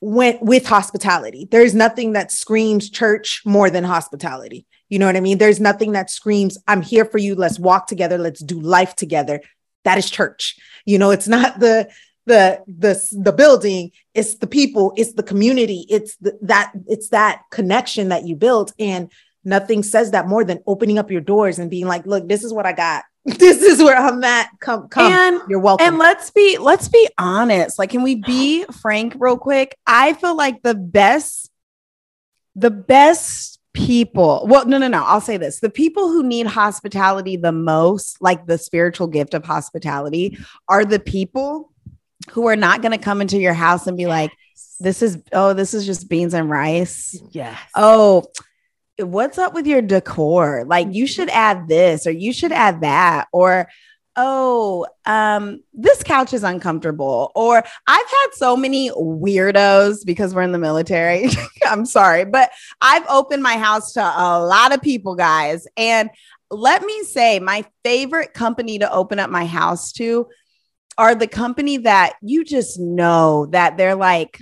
[0.02, 1.48] went with hospitality.
[1.50, 4.66] There's nothing that screams church more than hospitality.
[4.88, 5.38] You know what I mean?
[5.38, 7.36] There's nothing that screams, I'm here for you.
[7.36, 8.18] Let's walk together.
[8.18, 9.42] Let's do life together.
[9.84, 10.58] That is church.
[10.86, 11.90] You know, it's not the,
[12.26, 17.42] the the the building it's the people it's the community it's the, that it's that
[17.50, 19.12] connection that you build and
[19.44, 22.54] nothing says that more than opening up your doors and being like look this is
[22.54, 24.50] what i got this is where i'm at.
[24.60, 25.12] Come come.
[25.12, 25.86] And, you're welcome.
[25.86, 27.78] and let's be let's be honest.
[27.78, 29.78] Like can we be frank real quick?
[29.86, 31.52] I feel like the best
[32.56, 35.04] the best people well no no no.
[35.04, 35.60] I'll say this.
[35.60, 41.00] The people who need hospitality the most like the spiritual gift of hospitality are the
[41.00, 41.72] people
[42.32, 44.32] who are not going to come into your house and be like
[44.80, 47.22] this is oh this is just beans and rice.
[47.32, 48.24] Yeah oh
[49.00, 53.28] what's up with your decor like you should add this or you should add that
[53.32, 53.68] or
[54.22, 57.32] oh, um, this couch is uncomfortable.
[57.36, 61.30] Or I've had so many weirdos because we're in the military.
[61.66, 65.66] I'm sorry, but I've opened my house to a lot of people, guys.
[65.78, 66.10] And
[66.52, 70.28] let me say, my favorite company to open up my house to
[70.98, 74.42] are the company that you just know that they're like,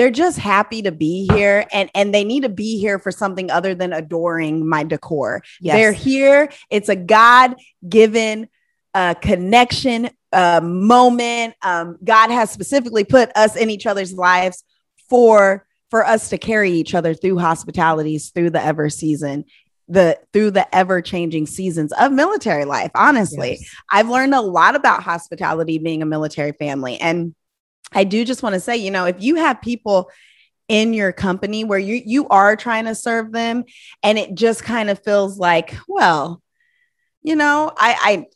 [0.00, 3.50] they're just happy to be here and and they need to be here for something
[3.50, 5.42] other than adoring my decor.
[5.60, 5.76] Yes.
[5.76, 6.50] They're here.
[6.70, 7.54] It's a God
[7.86, 8.48] given
[8.94, 11.52] a connection, a moment.
[11.60, 14.64] Um, God has specifically put us in each other's lives
[15.10, 19.44] for for us to carry each other through hospitalities through the ever season.
[19.86, 23.74] the through the ever changing seasons of military life honestly Yes.
[23.90, 27.34] i've learned a lot about hospitality being a military family and
[27.92, 30.10] i do just want to say you know if you have people
[30.68, 33.64] in your company where you you are trying to serve them
[34.02, 36.42] and it just kind of feels like well
[37.22, 38.26] you know i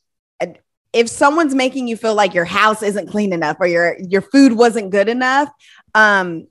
[0.41, 0.55] i
[0.93, 4.53] if someone's making you feel like your house isn't clean enough or your your food
[4.53, 5.49] wasn't good enough
[5.95, 6.47] um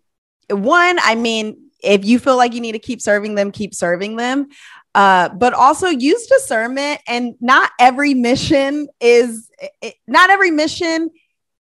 [0.50, 4.16] one i mean if you feel like you need to keep serving them keep serving
[4.16, 4.48] them.
[4.96, 9.50] Uh, but also use discernment and not every mission is
[9.82, 11.10] it, not every mission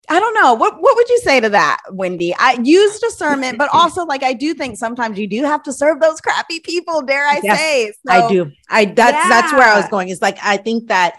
[0.08, 0.54] I don't know.
[0.54, 2.34] What what would you say to that, Wendy?
[2.34, 6.00] I use discernment, but also like I do think sometimes you do have to serve
[6.00, 7.92] those crappy people, dare I Yes, say.
[8.08, 8.52] I do.
[8.68, 10.08] I that's that's where I was going.
[10.08, 11.18] It's like I think that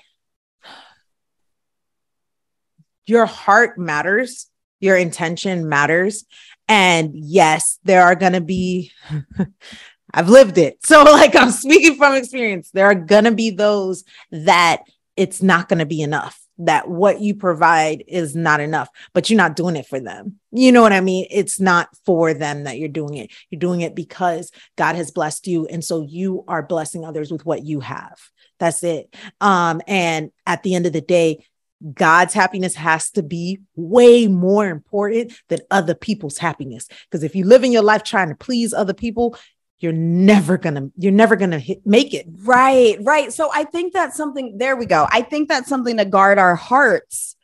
[3.05, 4.47] your heart matters,
[4.79, 6.25] your intention matters.
[6.67, 8.91] And yes, there are gonna be
[10.13, 10.85] I've lived it.
[10.85, 12.71] So like I'm speaking from experience.
[12.71, 14.83] There are gonna be those that
[15.15, 16.39] it's not gonna be enough.
[16.59, 20.39] That what you provide is not enough, but you're not doing it for them.
[20.51, 21.27] You know what I mean?
[21.29, 23.31] It's not for them that you're doing it.
[23.49, 25.67] You're doing it because God has blessed you.
[25.67, 28.17] And so you are blessing others with what you have.
[28.59, 29.15] That's it.
[29.39, 31.45] Um, and at the end of the day,
[31.93, 36.87] God's happiness has to be way more important than other people's happiness.
[37.09, 39.37] Because if you live in your life trying to please other people,
[39.79, 42.25] you're never gonna, you're never gonna hit, make it.
[42.43, 43.31] Right, right.
[43.31, 45.07] So I think that's something, there we go.
[45.09, 47.35] I think that's something to guard our hearts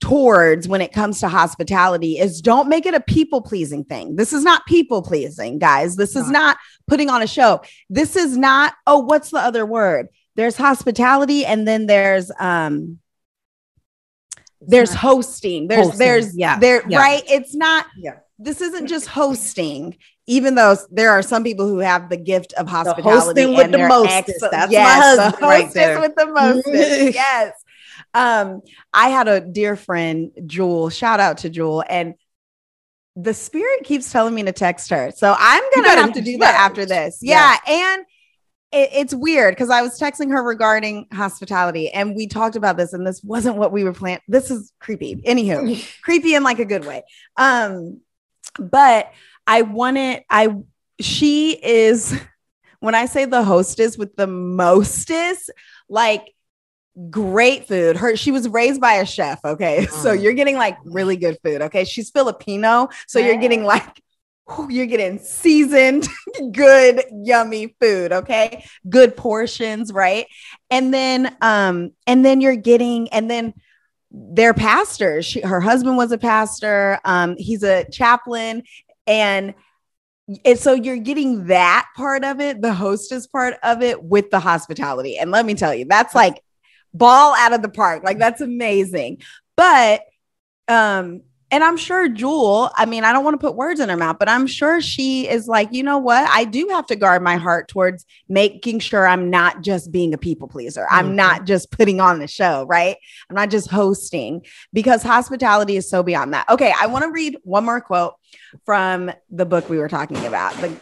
[0.00, 4.16] towards when it comes to hospitality is don't make it a people pleasing thing.
[4.16, 5.96] This is not people pleasing, guys.
[5.96, 6.56] This is Not.
[6.86, 7.62] putting on a show.
[7.90, 10.08] This is not, oh, what's the other word?
[10.36, 13.00] There's hospitality and then there's um
[14.60, 15.68] there's hosting.
[15.68, 16.98] There's Hosting, there's yeah, there yeah.
[16.98, 17.22] right.
[17.28, 18.18] It's not Yeah.
[18.38, 19.96] this isn't just hosting,
[20.28, 23.02] even though there are some people who have the gift of hospitality.
[23.02, 24.40] hosting with the mostest.
[24.42, 26.00] That's my yes, the husband right there.
[26.00, 27.14] with the mostest.
[27.14, 27.54] yes.
[28.12, 28.60] Um,
[28.92, 30.90] I had a dear friend, Jewel.
[30.90, 31.82] Shout out to Jewel.
[31.88, 32.14] And
[33.16, 35.10] the spirit keeps telling me to text her.
[35.16, 37.20] So I'm gonna have to do that after this.
[37.22, 37.56] Yeah.
[37.66, 38.04] And
[38.70, 42.92] it, it's weird because I was texting her regarding hospitality and we talked about this,
[42.92, 44.20] and this wasn't what we were planning.
[44.28, 45.16] This is creepy.
[45.16, 47.04] Anywho, creepy in like a good way.
[47.38, 48.02] Um,
[48.58, 49.10] but
[49.48, 50.54] I wanted, I
[51.00, 52.14] she is
[52.80, 55.50] when I say the hostess with the mostest,
[55.88, 56.34] like
[57.10, 57.96] great food.
[57.96, 59.40] Her she was raised by a chef.
[59.44, 59.86] Okay.
[59.90, 60.22] So Mm.
[60.22, 61.62] you're getting like really good food.
[61.62, 61.84] Okay.
[61.84, 62.88] She's Filipino.
[63.06, 64.00] So you're getting like
[64.70, 66.08] you're getting seasoned,
[66.52, 68.12] good, yummy food.
[68.12, 68.64] Okay.
[68.88, 70.26] Good portions, right?
[70.70, 73.54] And then um, and then you're getting, and then
[74.10, 75.26] they're pastors.
[75.26, 76.98] She, her husband was a pastor.
[77.04, 78.62] Um, he's a chaplain,
[79.08, 79.54] and
[80.44, 84.38] and so you're getting that part of it, the hostess part of it, with the
[84.38, 85.16] hospitality.
[85.16, 86.42] And let me tell you, that's like
[86.92, 88.04] ball out of the park.
[88.04, 89.22] Like that's amazing.
[89.56, 90.02] But
[90.68, 93.96] um, and I'm sure Jewel, I mean, I don't want to put words in her
[93.96, 96.28] mouth, but I'm sure she is like, you know what?
[96.28, 100.18] I do have to guard my heart towards making sure I'm not just being a
[100.18, 100.86] people pleaser.
[100.90, 101.14] I'm Mhm.
[101.14, 102.98] not just putting on the show, right?
[103.30, 104.44] I'm not just hosting
[104.74, 106.50] because hospitality is so beyond that.
[106.50, 108.12] Okay, I want to read one more quote
[108.64, 110.54] from the book we were talking about.
[110.60, 110.74] The,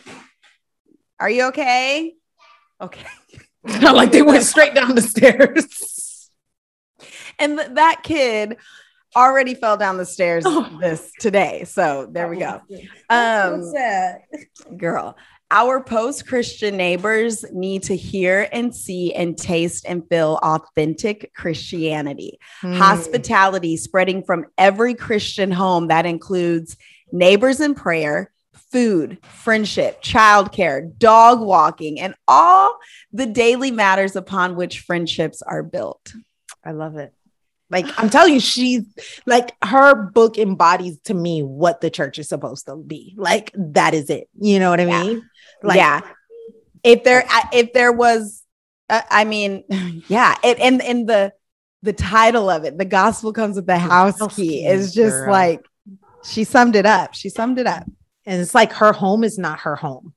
[1.21, 2.15] are you okay?
[2.81, 3.07] Okay.
[3.65, 6.31] Not like they went straight down the stairs.
[7.39, 8.57] And th- that kid
[9.15, 10.79] already fell down the stairs Oh.
[10.81, 11.65] this today.
[11.65, 12.61] So there we go.
[13.11, 14.45] Um, What's
[14.77, 15.17] girl.
[15.51, 22.39] Our post Christian neighbors need to hear and see and taste and feel authentic Christianity.
[22.63, 22.75] Hmm.
[22.75, 26.77] Hospitality spreading from every Christian home that includes
[27.13, 28.31] neighbors in prayer,
[28.73, 32.79] food, friendship, childcare, dog walking, and all
[33.13, 36.13] the daily matters upon which friendships are built.
[36.65, 37.13] I love it.
[37.69, 38.85] Like I'm telling you, she's
[39.27, 43.15] like her book embodies to me what the church is supposed to be.
[43.17, 44.29] Like that is it.
[44.39, 45.03] You know what I Yeah.
[45.03, 45.31] mean?
[45.63, 46.01] Like yeah.
[46.85, 48.45] If there, if there was,
[48.89, 49.65] uh, I mean,
[50.09, 50.37] yeah.
[50.45, 51.33] It, and and the
[51.83, 55.17] the title of it, the gospel comes with the house house key, key, is just
[55.17, 55.33] girl.
[55.33, 55.67] like
[56.29, 57.15] she summed it up.
[57.15, 57.85] She summed it up.
[58.25, 60.15] and it's like her home is not her home.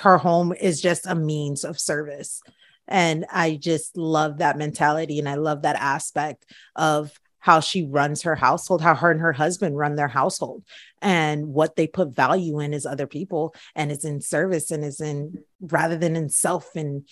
[0.00, 2.42] Her home is just a means of service.
[2.86, 6.44] And I just love that mentality and I love that aspect
[6.76, 10.62] of how she runs her household, how her and her husband run their household,
[11.00, 15.00] and what they put value in is other people and is in service and is
[15.00, 17.04] in rather than in self and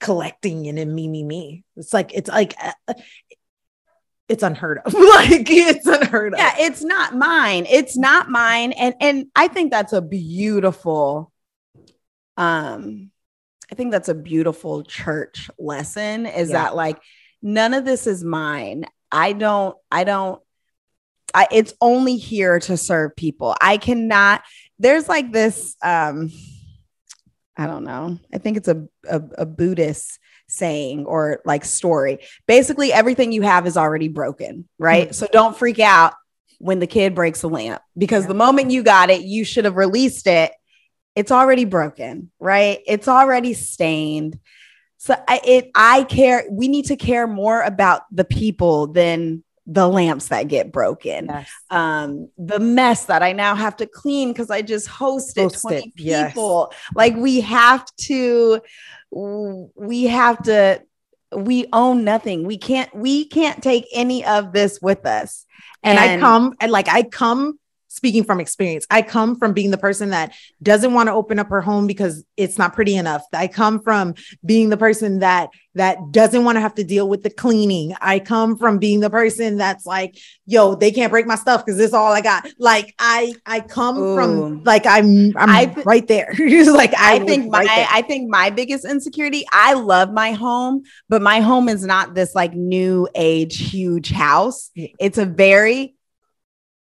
[0.00, 1.64] collecting and in me, me, me.
[1.76, 2.94] It's like, it's like, uh,
[4.28, 4.94] it's unheard of.
[4.94, 6.38] like, it's unheard of.
[6.38, 7.66] Yeah, it's not mine.
[7.68, 8.72] It's not mine.
[8.72, 11.30] And and I think that's a beautiful
[12.36, 13.10] um
[13.70, 16.64] I think that's a beautiful church lesson is Yeah.
[16.64, 16.98] that like
[17.42, 18.86] none of this is mine.
[19.12, 20.40] I don't, I don't,
[21.34, 23.54] I, it's only here to serve people.
[23.60, 24.42] I cannot,
[24.78, 26.30] there's like this, um,
[27.56, 28.18] I don't know.
[28.32, 30.18] I think it's a, a, a Buddhist
[30.54, 32.18] saying or like story.
[32.46, 35.08] Basically, everything you have is already broken, right?
[35.08, 35.12] Hmm.
[35.12, 36.14] So don't freak out
[36.58, 38.28] when the kid breaks a lamp because Yeah.
[38.28, 40.52] the moment you got it, you should have released it.
[41.14, 42.80] It's already broken, right?
[42.86, 44.38] It's already stained.
[44.98, 49.88] So I it I care we need to care more about the people than the
[49.88, 51.50] lamps that get broken Yes.
[51.70, 55.92] um the mess that i now have to clean because i just hosted Hosted, 20
[55.96, 56.32] yes.
[56.32, 58.60] people like we have to
[59.10, 60.82] we have to
[61.34, 65.46] we own nothing we can't we can't take any of this with us
[65.82, 67.58] and, I come and like I come
[67.94, 68.86] speaking from experience.
[68.90, 72.24] I come from being the person that doesn't want to open up her home because
[72.36, 73.22] it's not pretty enough.
[73.32, 77.22] I come from being the person that that doesn't want to have to deal with
[77.22, 77.94] the cleaning.
[78.00, 81.78] I come from being the person that's like, yo, they can't break my stuff because
[81.78, 82.48] this is all I got.
[82.58, 84.14] Like I I come Ooh.
[84.14, 86.34] from like I'm I'm I- right there.
[86.38, 87.86] like I, I think my right.
[87.90, 92.34] I think my biggest insecurity, I love my home, but my home is not this
[92.34, 94.70] like new age huge house.
[94.74, 95.93] It's a very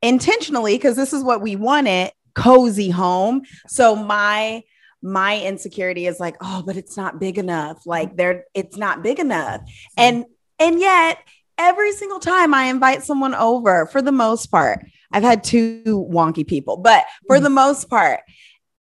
[0.03, 3.43] intentionally because this is what we wanted, cozy home.
[3.69, 4.62] So my
[5.05, 7.85] my insecurity is like, oh, but it's not big enough.
[7.87, 9.61] Like there it's not big enough.
[9.97, 10.25] And
[10.59, 11.19] and yet
[11.59, 16.47] every single time I invite someone over, for the most part, I've had two wonky
[16.47, 17.43] people, but for Mm.
[17.43, 18.21] the most part,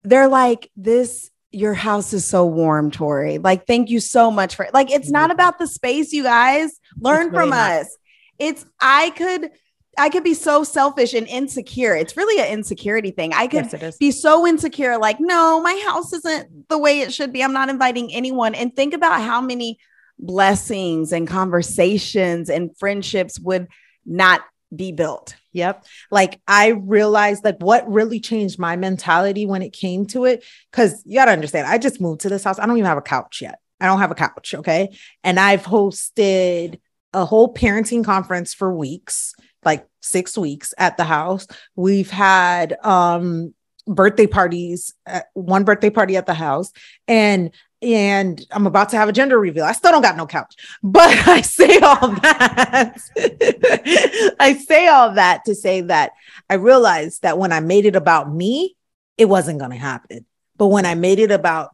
[0.03, 3.37] they're like, this, your house is so warm, Tori.
[3.39, 5.33] Like, thank you so much for like, it's not Mhm.
[5.33, 6.79] about the space, you guys.
[6.99, 7.71] Learn from not.
[7.81, 7.97] us.
[8.39, 9.51] It's I could,
[9.97, 11.95] I could be so selfish and insecure.
[11.95, 13.33] It's really an insecurity thing.
[13.33, 17.33] I could yes, be so insecure, like, no, my house isn't the way it should
[17.33, 17.43] be.
[17.43, 18.55] I'm not inviting anyone.
[18.55, 19.79] And think about how many
[20.17, 23.67] blessings and conversations and friendships would
[24.05, 24.41] not
[24.73, 25.35] be built.
[25.53, 25.85] Yep.
[26.09, 30.45] Like I realized like what really changed my mentality when it came to it.
[30.71, 32.57] Cause you gotta understand, I just moved to this house.
[32.57, 33.59] I don't even have a couch yet.
[33.81, 34.53] I don't have a couch.
[34.55, 34.95] Okay.
[35.23, 36.79] And I've hosted
[37.13, 41.47] a whole parenting conference for weeks, like six weeks at the house.
[41.75, 43.53] We've had um
[43.87, 46.71] birthday parties, uh, one birthday party at the house,
[47.07, 49.65] and and I'm about to have a gender reveal.
[49.65, 52.97] I still don't got no couch, but I say all that.
[54.39, 56.11] I say all that to say that
[56.49, 58.75] I realized that when I made it about me,
[59.17, 60.25] it wasn't going to happen.
[60.57, 61.71] But when I made it about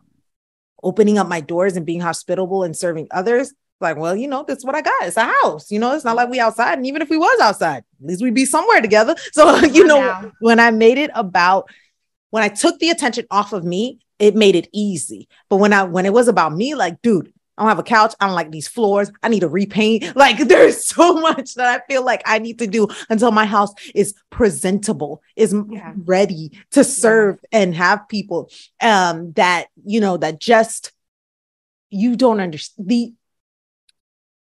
[0.82, 4.66] opening up my doors and being hospitable and serving others, like, well, you know, that's
[4.66, 5.04] what I got.
[5.04, 5.70] It's a house.
[5.72, 6.78] You know, it's not like we outside.
[6.78, 9.16] And even if we was outside, at least we'd be somewhere together.
[9.34, 10.32] So, you know, Wow.
[10.40, 11.70] when I made it about
[12.32, 15.28] when I took the attention off of me, it made it easy.
[15.50, 18.14] But when I when it was about me, like, dude, I don't have a couch.
[18.20, 19.12] I don't like these floors.
[19.24, 20.04] I need to repaint.
[20.16, 23.74] Like, there's so much that I feel like I need to do until my house
[23.96, 25.94] is presentable, is Yeah.
[26.06, 28.50] ready to serve and have people
[28.82, 30.92] um that you know that just
[31.90, 33.14] you don't understand the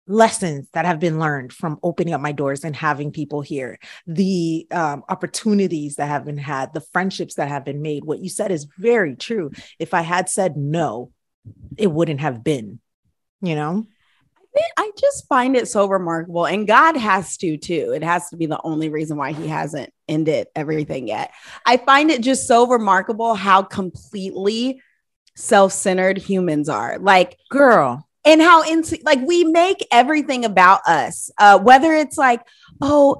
[0.09, 4.67] lessons that have been learned from opening up my doors and having people here the
[4.71, 8.51] um, opportunities that have been had the friendships that have been made what you said
[8.51, 11.11] is very true if i had said no
[11.77, 12.79] it wouldn't have been
[13.41, 13.85] you know
[14.77, 16.45] I just find it so remarkable.
[16.45, 17.93] And God has to too.
[17.95, 21.31] It has to be the only reason why he hasn't ended everything yet.
[21.65, 24.81] I find it just so remarkable how completely
[25.35, 26.97] self-centered humans are.
[26.97, 31.31] Like girl and how into like we make everything about us.
[31.37, 32.41] Uh whether it's like,
[32.81, 33.17] oh,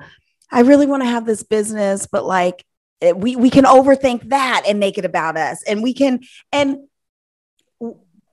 [0.51, 2.65] I really want to have this business, but like
[3.01, 5.63] it- we we can overthink that and make it about us.
[5.67, 6.79] And we can and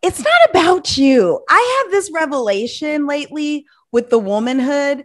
[0.02, 1.40] it's not about you.
[1.48, 5.04] I have this revelation lately with the womanhood.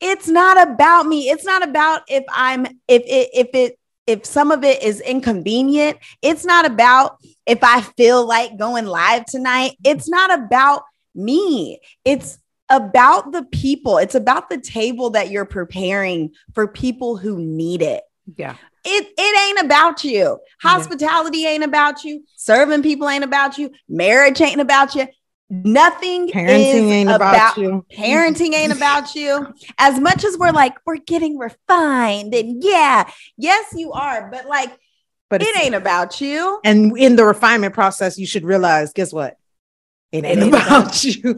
[0.00, 1.28] It's not about me.
[1.28, 5.98] It's not about if I'm if it if it if some of it is inconvenient.
[6.22, 9.76] It's not about if I feel like going live tonight.
[9.84, 10.82] It's not about
[11.14, 11.80] me.
[12.04, 12.38] It's
[12.70, 13.98] about the people.
[13.98, 18.02] It's about the table that you're preparing for people who need it
[18.36, 20.38] yeah it it ain't about you.
[20.62, 22.24] Hospitality ain't about you.
[22.36, 23.70] Serving people ain't about you.
[23.88, 25.06] Marriage ain't about you.
[25.50, 29.54] Nothing parenting is ain't about, you Parenting ain't about you.
[29.78, 34.76] As much as we're like we're getting refined and yeah, yes you are, but like
[35.30, 36.60] but it ain't about you.
[36.64, 39.36] and in the refinement process you should realize guess what
[40.10, 41.34] it ain't, ain't about you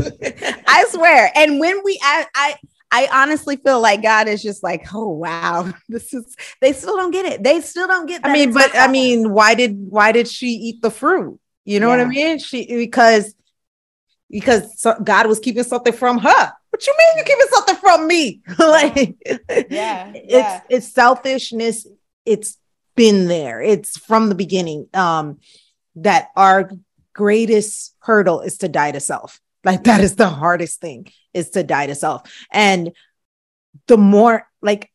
[0.66, 1.30] I swear.
[1.34, 2.56] And when we I I
[2.92, 7.12] I honestly feel like God is just like, oh wow, this is they still don't
[7.12, 7.42] get it.
[7.42, 10.82] They still don't get I mean, but I mean, why did why did she eat
[10.82, 11.38] the fruit?
[11.64, 12.38] You know what I mean?
[12.38, 13.34] She because
[14.30, 16.52] because God was keeping something from her.
[16.70, 18.42] What you mean you keeping something from me?
[18.58, 19.16] like
[19.70, 20.60] Yeah, it's yeah.
[20.68, 21.86] it's selfishness.
[22.24, 22.56] It's
[22.94, 23.60] been there.
[23.60, 24.88] It's from the beginning.
[24.94, 25.38] Um,
[25.96, 26.70] that our
[27.12, 29.40] greatest hurdle is to die to self.
[29.64, 32.32] Like that is the hardest thing is to die to self.
[32.52, 32.92] And
[33.86, 34.90] the more like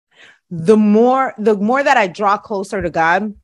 [0.50, 3.34] the more the more that I draw closer to God,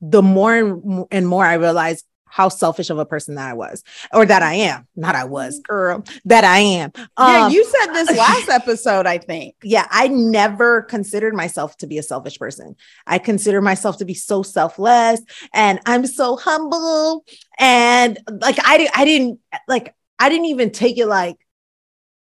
[0.00, 4.24] the more and more I realize how selfish of a person that I was, or
[4.24, 4.86] that I am.
[4.96, 6.02] Not I was, girl.
[6.24, 6.90] That I am.
[6.96, 7.06] yeah,
[7.46, 9.54] Um, you said this last episode, I think.
[9.62, 12.74] yeah, I never considered myself to be a selfish person.
[13.06, 15.20] I consider myself to be so selfless
[15.52, 17.24] and I'm so humble.
[17.58, 21.36] And like I, I didn't like I didn't even take it like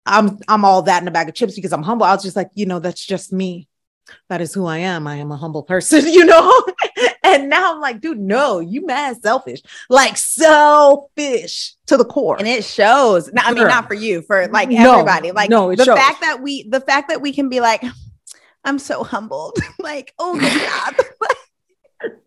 [0.05, 2.07] I'm I'm all that in a bag of chips because I'm humble.
[2.07, 3.69] I was just like, you know, that's just me.
[4.29, 5.07] That is who I am.
[5.07, 6.51] I am a humble person, you know.
[7.41, 12.37] and now I'm like, dude, no, you mad selfish, like selfish to the core.
[12.39, 13.33] And it shows.
[13.33, 15.33] No, I mean, not for you, for like No, everybody.
[15.33, 15.99] Like no, it the shows.
[15.99, 17.83] fact that we the fact that we can be like,
[18.65, 19.59] I'm so humbled.
[19.79, 22.11] like, oh my God.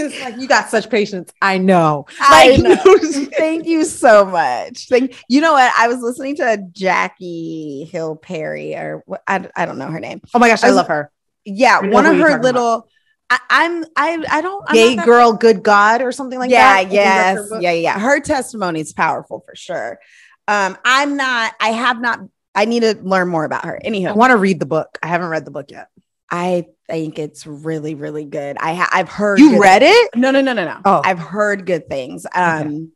[0.00, 1.32] It's like you got such patience.
[1.42, 2.06] I know.
[2.20, 2.98] I Like, know.
[3.36, 4.86] Thank you so much.
[4.88, 5.72] Thank you know what?
[5.76, 10.20] I was listening to Jackie Hill Perry or I, I don't know her name.
[10.34, 11.10] oh my gosh, I I love her.
[11.44, 12.86] Yeah, one of her little
[13.30, 16.50] I, I'm I I don't I'm Gay not that- girl, good God, or something like
[16.50, 16.90] yeah, that.
[16.90, 17.98] That's yes, yeah, yeah.
[17.98, 19.98] Her testimony is powerful for sure.
[20.46, 22.20] Um, I'm not, I have not,
[22.54, 23.78] I need to learn more about her.
[23.84, 24.98] Anywho, I want to read the book.
[25.02, 25.88] I haven't read the book yet.
[26.30, 28.56] I think it's really, really good.
[28.58, 30.10] I ha- I've heard You read it?
[30.16, 30.80] No, no, no, no, no.
[30.86, 31.02] Oh.
[31.04, 32.26] I've heard good things.
[32.34, 32.92] Um,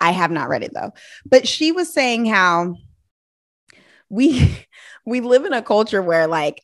[0.00, 0.92] I have not read it though.
[1.24, 2.74] But she was saying how
[4.08, 4.66] we
[5.06, 6.62] we live in a culture where like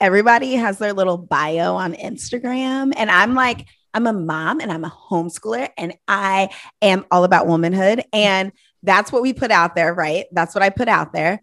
[0.00, 4.84] everybody has their little bio on Instagram, and I'm like, I'm a mom and I'm
[4.84, 9.92] a homeschooler, and I am all about womanhood, and that's what we put out there,
[9.92, 10.26] right?
[10.32, 11.42] That's what I put out there.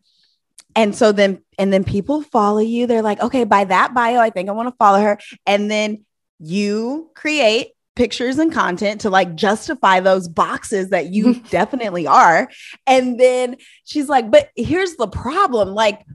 [0.76, 2.86] And so then, and then people follow you.
[2.86, 5.18] They're like, okay, by that bio, I think I want to follow her.
[5.45, 6.05] And then
[6.39, 12.47] you create pictures and content to like justify those boxes that you definitely are.
[12.86, 16.05] And then she's like, but here's the problem like,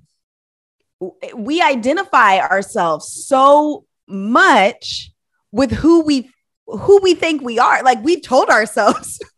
[1.34, 5.10] we identify ourselves so much
[5.50, 6.30] with who we
[6.66, 7.82] who we think we are.
[7.82, 9.20] Like we told ourselves.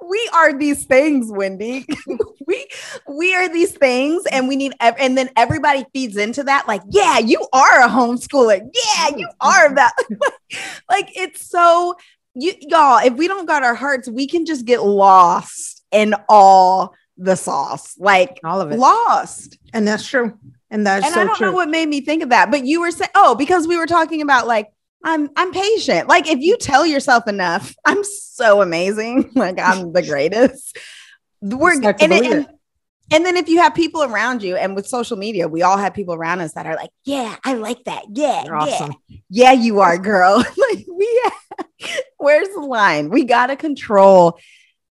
[0.00, 1.84] We are these things wendy.
[2.46, 2.68] We
[3.08, 6.82] we are these things and we need ev- and then everybody feeds into that like
[6.88, 8.60] yeah you are a homeschooler.
[8.60, 9.92] Yeah you are that.
[10.88, 11.96] Like it's so
[12.34, 16.94] you y'all if we don't got our hearts we can just get lost in all
[17.18, 18.78] the sauce like All of it.
[18.78, 20.38] lost And that's true.
[20.70, 21.46] And that's and so I don't true.
[21.48, 23.86] know what made me think of that, but you were saying, oh, because we were
[23.86, 24.68] talking about like,
[25.04, 26.08] I'm I'm patient.
[26.08, 29.30] Like if you tell yourself enough, I'm so amazing.
[29.36, 30.76] Like I'm the greatest.
[31.40, 32.46] We're and, it- and,
[33.12, 35.94] and then if you have people around you, and with social media, we all have
[35.94, 38.02] people around us that are like, yeah, I like that.
[38.12, 38.94] Yeah, You're yeah, awesome.
[39.30, 40.38] yeah, you are, girl.
[40.72, 41.22] like we,
[42.16, 43.10] where's the line?
[43.10, 44.38] We gotta control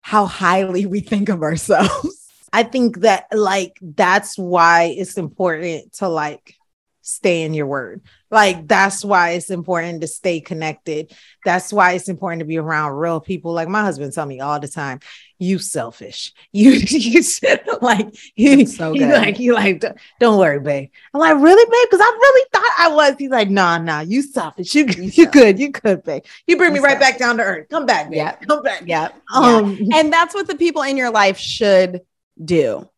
[0.03, 2.29] how highly we think of ourselves.
[2.53, 6.57] I think that like that's why it's important to like
[7.03, 8.03] stay in your word.
[8.31, 11.13] Like that's why it's important to stay connected.
[11.45, 13.53] That's why it's important to be around real people.
[13.53, 15.01] Like my husband tell me all the time,
[15.41, 16.33] you selfish.
[16.53, 19.81] You you should like you, so like he like
[20.21, 20.91] "Don't- worry, babe.
[21.15, 21.89] I'm like, really, babe?
[21.91, 23.15] Because I really thought I was.
[23.19, 24.75] He's like, nah, nah, you selfish.
[24.75, 25.33] You you, selfish.
[25.33, 26.25] good, you good, babe.
[26.47, 27.69] You bring me You right back down to earth.
[27.71, 28.17] Come back, babe.
[28.17, 28.33] Yeah.
[28.37, 28.83] Come back.
[28.87, 29.09] Yeah.
[29.35, 32.01] Um and that's what the people in your life should
[32.45, 32.89] do.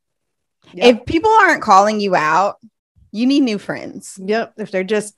[0.75, 1.01] Yep.
[1.01, 2.57] If people aren't calling you out,
[3.13, 4.19] you need new friends.
[4.23, 4.55] Yep.
[4.57, 5.15] If they're just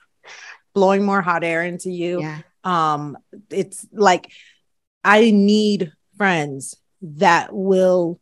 [0.74, 2.38] blowing more hot air into you, Yeah.
[2.64, 3.16] um,
[3.50, 4.30] it's like
[5.04, 8.20] I need friends that will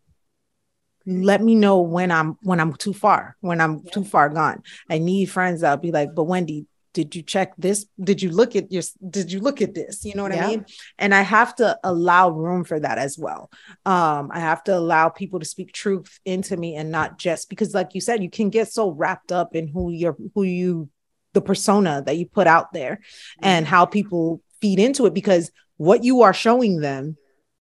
[1.06, 4.62] let me know when I'm when I'm too far, when I'm too far gone.
[4.90, 7.86] I need friends that'll be like, but Wendy, did you check this?
[8.00, 10.04] Did you look at your did you look at this?
[10.04, 10.46] You know what Yeah.
[10.46, 10.66] I mean?
[10.98, 13.50] And I have to allow room for that as well.
[13.86, 17.74] Um, I have to allow people to speak truth into me and not just because,
[17.74, 20.88] like you said, you can get so wrapped up in who you're who you
[21.32, 23.00] the persona that you put out there
[23.40, 27.16] and how people feed into it because what you are showing them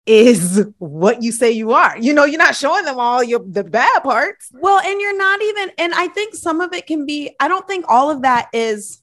[0.06, 1.98] is what you say you are.
[1.98, 4.50] You know, you're not showing them all your the bad parts.
[4.52, 7.66] Well, and you're not even, and I think some of it can be, I don't
[7.66, 9.02] think all of that is,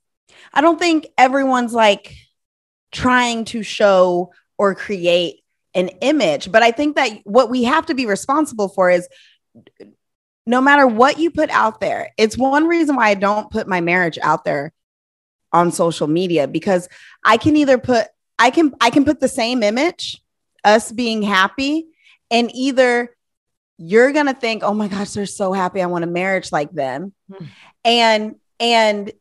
[0.53, 2.15] I don't think everyone's like
[2.91, 5.43] trying to show or create
[5.73, 9.07] an image, but I think that what we have to be responsible for is
[10.45, 13.81] no matter what you put out there, it's one reason why I don't put my
[13.81, 14.71] marriage out there
[15.51, 16.87] on social media because
[17.23, 18.07] I can either put
[18.39, 20.22] I can I can put the same image,
[20.63, 21.87] us being happy,
[22.31, 23.15] and either
[23.77, 25.81] you're gonna think, oh my gosh, they're so happy.
[25.81, 27.13] I want a marriage like them.
[27.31, 27.45] Hmm.
[27.85, 29.11] And and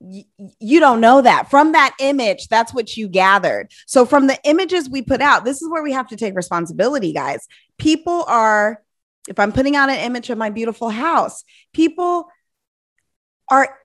[0.00, 0.24] y-
[0.58, 4.88] you don't know that from that image that's what you gathered so from the images
[4.90, 7.46] we put out this is where we have to take responsibility guys
[7.78, 8.82] people are
[9.28, 11.44] if i'm putting out an image of my beautiful house
[11.74, 12.28] people
[13.50, 13.76] are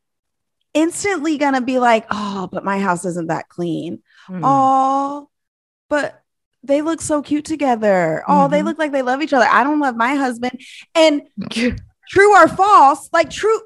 [0.73, 4.41] instantly going to be like oh but my house isn't that clean Mm.
[4.43, 5.29] oh
[5.89, 6.19] but
[6.67, 8.65] they look so cute together oh they Mhm.
[8.65, 10.59] look like they love each other i don't love my husband
[10.93, 11.21] and
[12.09, 13.59] true or false, like true,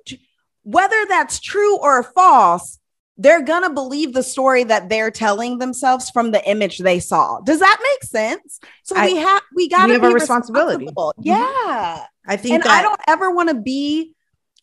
[0.63, 2.79] whether that's true or false,
[3.17, 7.41] they're gonna believe the story that they're telling themselves from the image they saw.
[7.41, 8.61] Does that make sense?
[8.83, 10.85] So I- we have we gotta have be a responsibility.
[10.85, 11.13] responsible.
[11.19, 11.25] Mhm.
[11.25, 14.13] Yeah, I think and that I don't ever want to be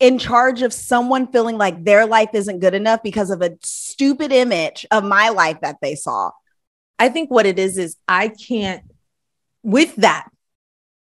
[0.00, 4.32] in charge of someone feeling like their life isn't good enough because of a stupid
[4.32, 6.30] image of my life that they saw.
[6.98, 8.82] I think what it is is I can't
[9.62, 10.28] with that.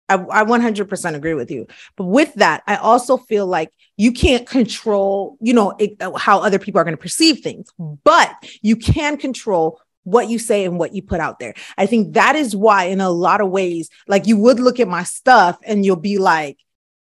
[0.09, 1.67] I, I 100% agree with you.
[1.97, 6.41] But with that, I also feel like you can't control, you know, it, uh, how
[6.41, 7.69] other people are going to perceive things,
[8.05, 8.33] but
[8.63, 11.55] you can control what you say and what you put out there.
[11.77, 14.89] I think that is why, in a lot of ways, like you would look at
[14.89, 16.57] my stuff and you'll be like,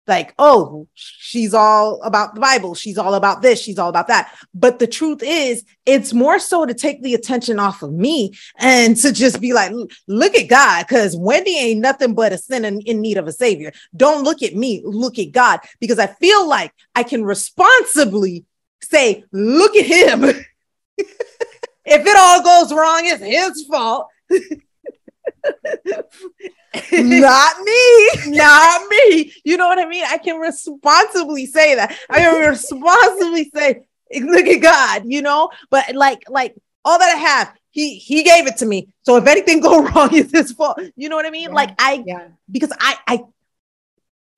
[0.08, 2.74] like, oh, she's all about the Bible.
[2.74, 3.60] She's all about this.
[3.60, 4.34] She's all about that.
[4.54, 8.96] But the truth is, it's more so to take the attention off of me and
[8.98, 9.72] to just be like,
[10.06, 13.72] look at God, because Wendy ain't nothing but a sinner in, need of a savior.
[13.96, 18.44] Don't look at me, look at God, because I feel like I can responsibly
[18.82, 20.24] say, look at him.
[20.98, 21.06] if
[21.86, 24.08] it all goes wrong, it's his fault.
[26.92, 28.08] Not me.
[28.26, 29.32] not me.
[29.44, 30.04] You know what I mean?
[30.06, 31.96] I can responsibly say that.
[32.10, 33.82] I can responsibly say,
[34.20, 36.54] look at God, you know, but like, like
[36.84, 38.88] all that I have, he he gave it to me.
[39.02, 40.80] So if anything go wrong, it's his fault.
[40.96, 41.48] You know what I mean?
[41.50, 41.54] Yeah.
[41.54, 42.28] Like I Yeah.
[42.50, 43.20] because I I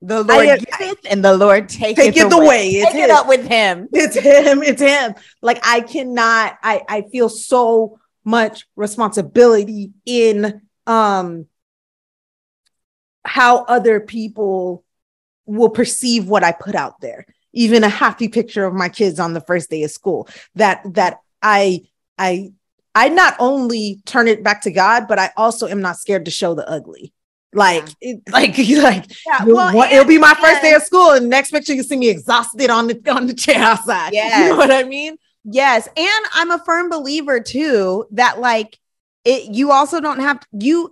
[0.01, 2.45] The Lord I- giveth and the Lord taketh take it away.
[2.45, 2.67] away.
[2.71, 3.87] It's Take it up with him.
[3.93, 11.45] it's him it's him like i cannot i i feel so much responsibility in um
[13.23, 14.83] how other people
[15.45, 17.25] will perceive what i put out there.
[17.53, 20.27] Even a happy picture of my kids on the first day of school.
[20.55, 21.81] That that i
[22.17, 22.51] i
[22.95, 26.31] i not only turn it back to god but i also am not scared to
[26.31, 27.13] show the ugly.
[27.53, 31.11] Like it, like like Yeah, well, want- it'll be my and- first day of school,
[31.11, 34.13] and next picture you see me exhausted on the on the chair outside.
[34.13, 35.17] Yeah, you know what I mean.
[35.43, 38.77] Yes, and I'm a firm believer too that like
[39.25, 40.91] it you also don't have you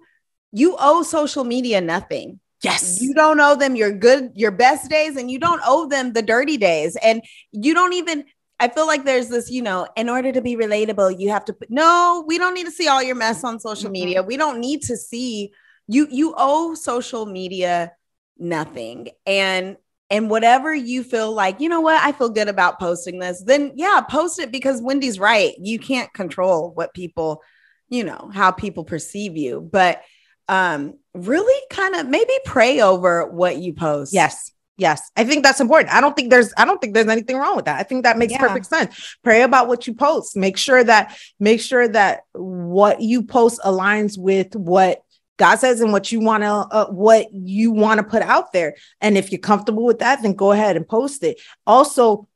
[0.52, 2.40] you owe social media nothing.
[2.62, 6.12] Yes, You don't owe them your good your best days and you don't owe them
[6.12, 7.22] the dirty days and
[7.52, 8.26] you don't even
[8.62, 11.54] I feel like there's this, you know, in order to be relatable, you have to
[11.54, 13.94] put no, we don't need to see all your mess on social Mhm.
[13.94, 14.24] media.
[14.24, 15.52] We don't need to see
[15.88, 17.94] you you owe social media
[18.38, 19.10] nothing.
[19.26, 19.78] And
[20.12, 23.74] and whatever you feel like, you know what, I feel good about posting this, then
[23.76, 25.54] yeah, post it because Wendy's right.
[25.60, 27.42] You can't control what people,
[27.90, 30.02] you know, how people perceive you, but
[30.48, 34.14] um really kind of maybe pray over what you post.
[34.14, 35.00] yes, yes.
[35.16, 35.94] I think that's important.
[35.94, 37.80] I don't think there's I don't think there's anything wrong with that.
[37.80, 38.40] I think that makes Yeah.
[38.40, 39.16] perfect sense.
[39.24, 40.36] Pray about what you post.
[40.36, 45.04] Make sure that make sure that what you post aligns with what
[45.38, 48.76] God says and what you want to uh, what you want to put out there.
[49.02, 51.40] And if you're comfortable with that, then go ahead and post it.
[51.68, 52.28] Also,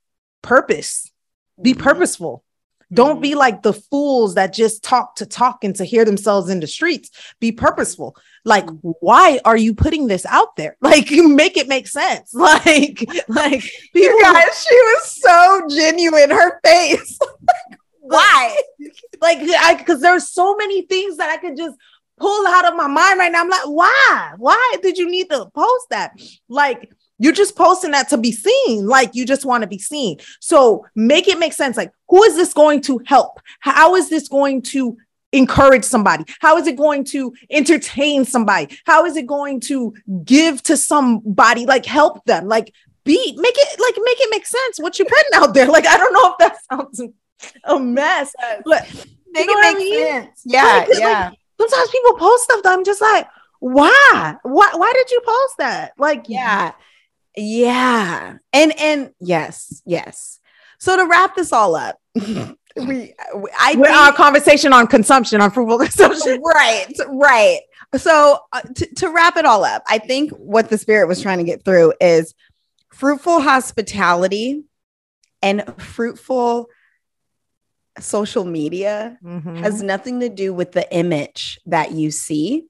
[0.41, 1.11] purpose.
[1.61, 1.79] Be Mhm.
[1.79, 2.43] purposeful.
[2.93, 3.37] Don't be mm.
[3.37, 7.09] like the fools that just talk to talk and to hear themselves in the streets.
[7.39, 8.15] Be purposeful.
[8.45, 8.93] Like, mm.
[8.99, 10.77] why are you putting this out there?
[10.81, 12.33] Like, you make it make sense.
[12.43, 13.63] Like, like
[13.93, 16.29] You guys, she was so genuine.
[16.29, 17.17] Her face.
[18.01, 18.57] Why?
[19.21, 21.77] like, I because there's so many things that I could just
[22.17, 23.41] pull out of my mind right now.
[23.41, 24.33] I'm like, why?
[24.37, 26.13] Why did you need to post that?
[26.47, 26.91] Like,
[27.23, 28.85] you're just posting that to be seen.
[28.85, 30.17] Like, you just want to be seen.
[30.39, 31.77] So make it make sense.
[31.77, 33.39] Like, who is this going to help?
[33.59, 34.97] How is this going to
[35.31, 36.25] encourage somebody?
[36.39, 38.77] How is it going to entertain somebody?
[38.85, 39.93] How is it going to
[40.23, 41.65] give to somebody?
[41.65, 42.47] Like, help them.
[42.47, 42.73] Like,
[43.05, 45.67] be make it like make it make sense what you're putting out there.
[45.67, 47.01] Like, I don't know if that sounds
[47.65, 48.33] a mess,
[48.65, 48.87] but
[49.33, 50.07] Make it what I make mean?
[50.07, 50.41] sense.
[50.45, 51.31] Yeah, Like, like, yeah.
[51.59, 53.27] sometimes people post stuff that I'm just like,
[53.59, 54.35] why?
[54.43, 55.93] Why why did you post that?
[55.97, 56.37] Like, yeah.
[56.65, 56.71] Yeah.
[57.35, 58.39] And
[58.79, 60.39] and yes, yes.
[60.79, 63.13] So to wrap this all up, we
[63.59, 66.41] I with think, our conversation on consumption, on fruitful consumption.
[66.43, 67.59] right, right.
[67.95, 71.37] So uh, to, to wrap it all up, I think what the spirit was trying
[71.37, 72.33] to get through is
[72.91, 74.63] fruitful hospitality
[75.41, 76.67] and fruitful
[77.99, 79.57] social media Mhm.
[79.57, 82.65] has nothing to do with the image that you see,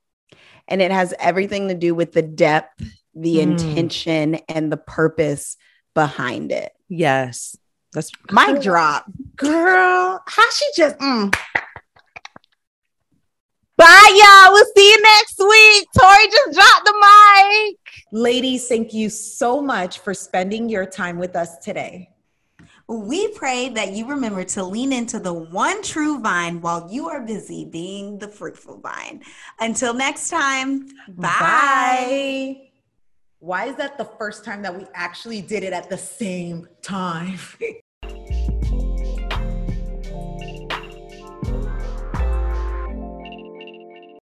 [0.67, 2.83] and it has everything to do with the depth,
[3.15, 3.41] the Mm.
[3.41, 5.57] intention, and the purpose
[5.93, 6.71] behind it.
[6.89, 7.55] yes.
[7.93, 9.05] That's Mic drop.
[9.35, 10.23] girl.
[10.25, 11.31] How she just mm.
[13.77, 14.51] Bye, y'all.
[14.53, 15.87] We'll see you next week.
[15.99, 17.77] Tori just dropped the mic.
[18.11, 22.09] Ladies, thank you so much for spending your time with us today.
[22.87, 27.21] We pray that you remember to lean into the one true vine while you are
[27.21, 29.21] busy being the fruitful vine.
[29.59, 32.69] Until next time, bye.
[33.43, 37.37] Why is that the first time that we actually did it at the same time?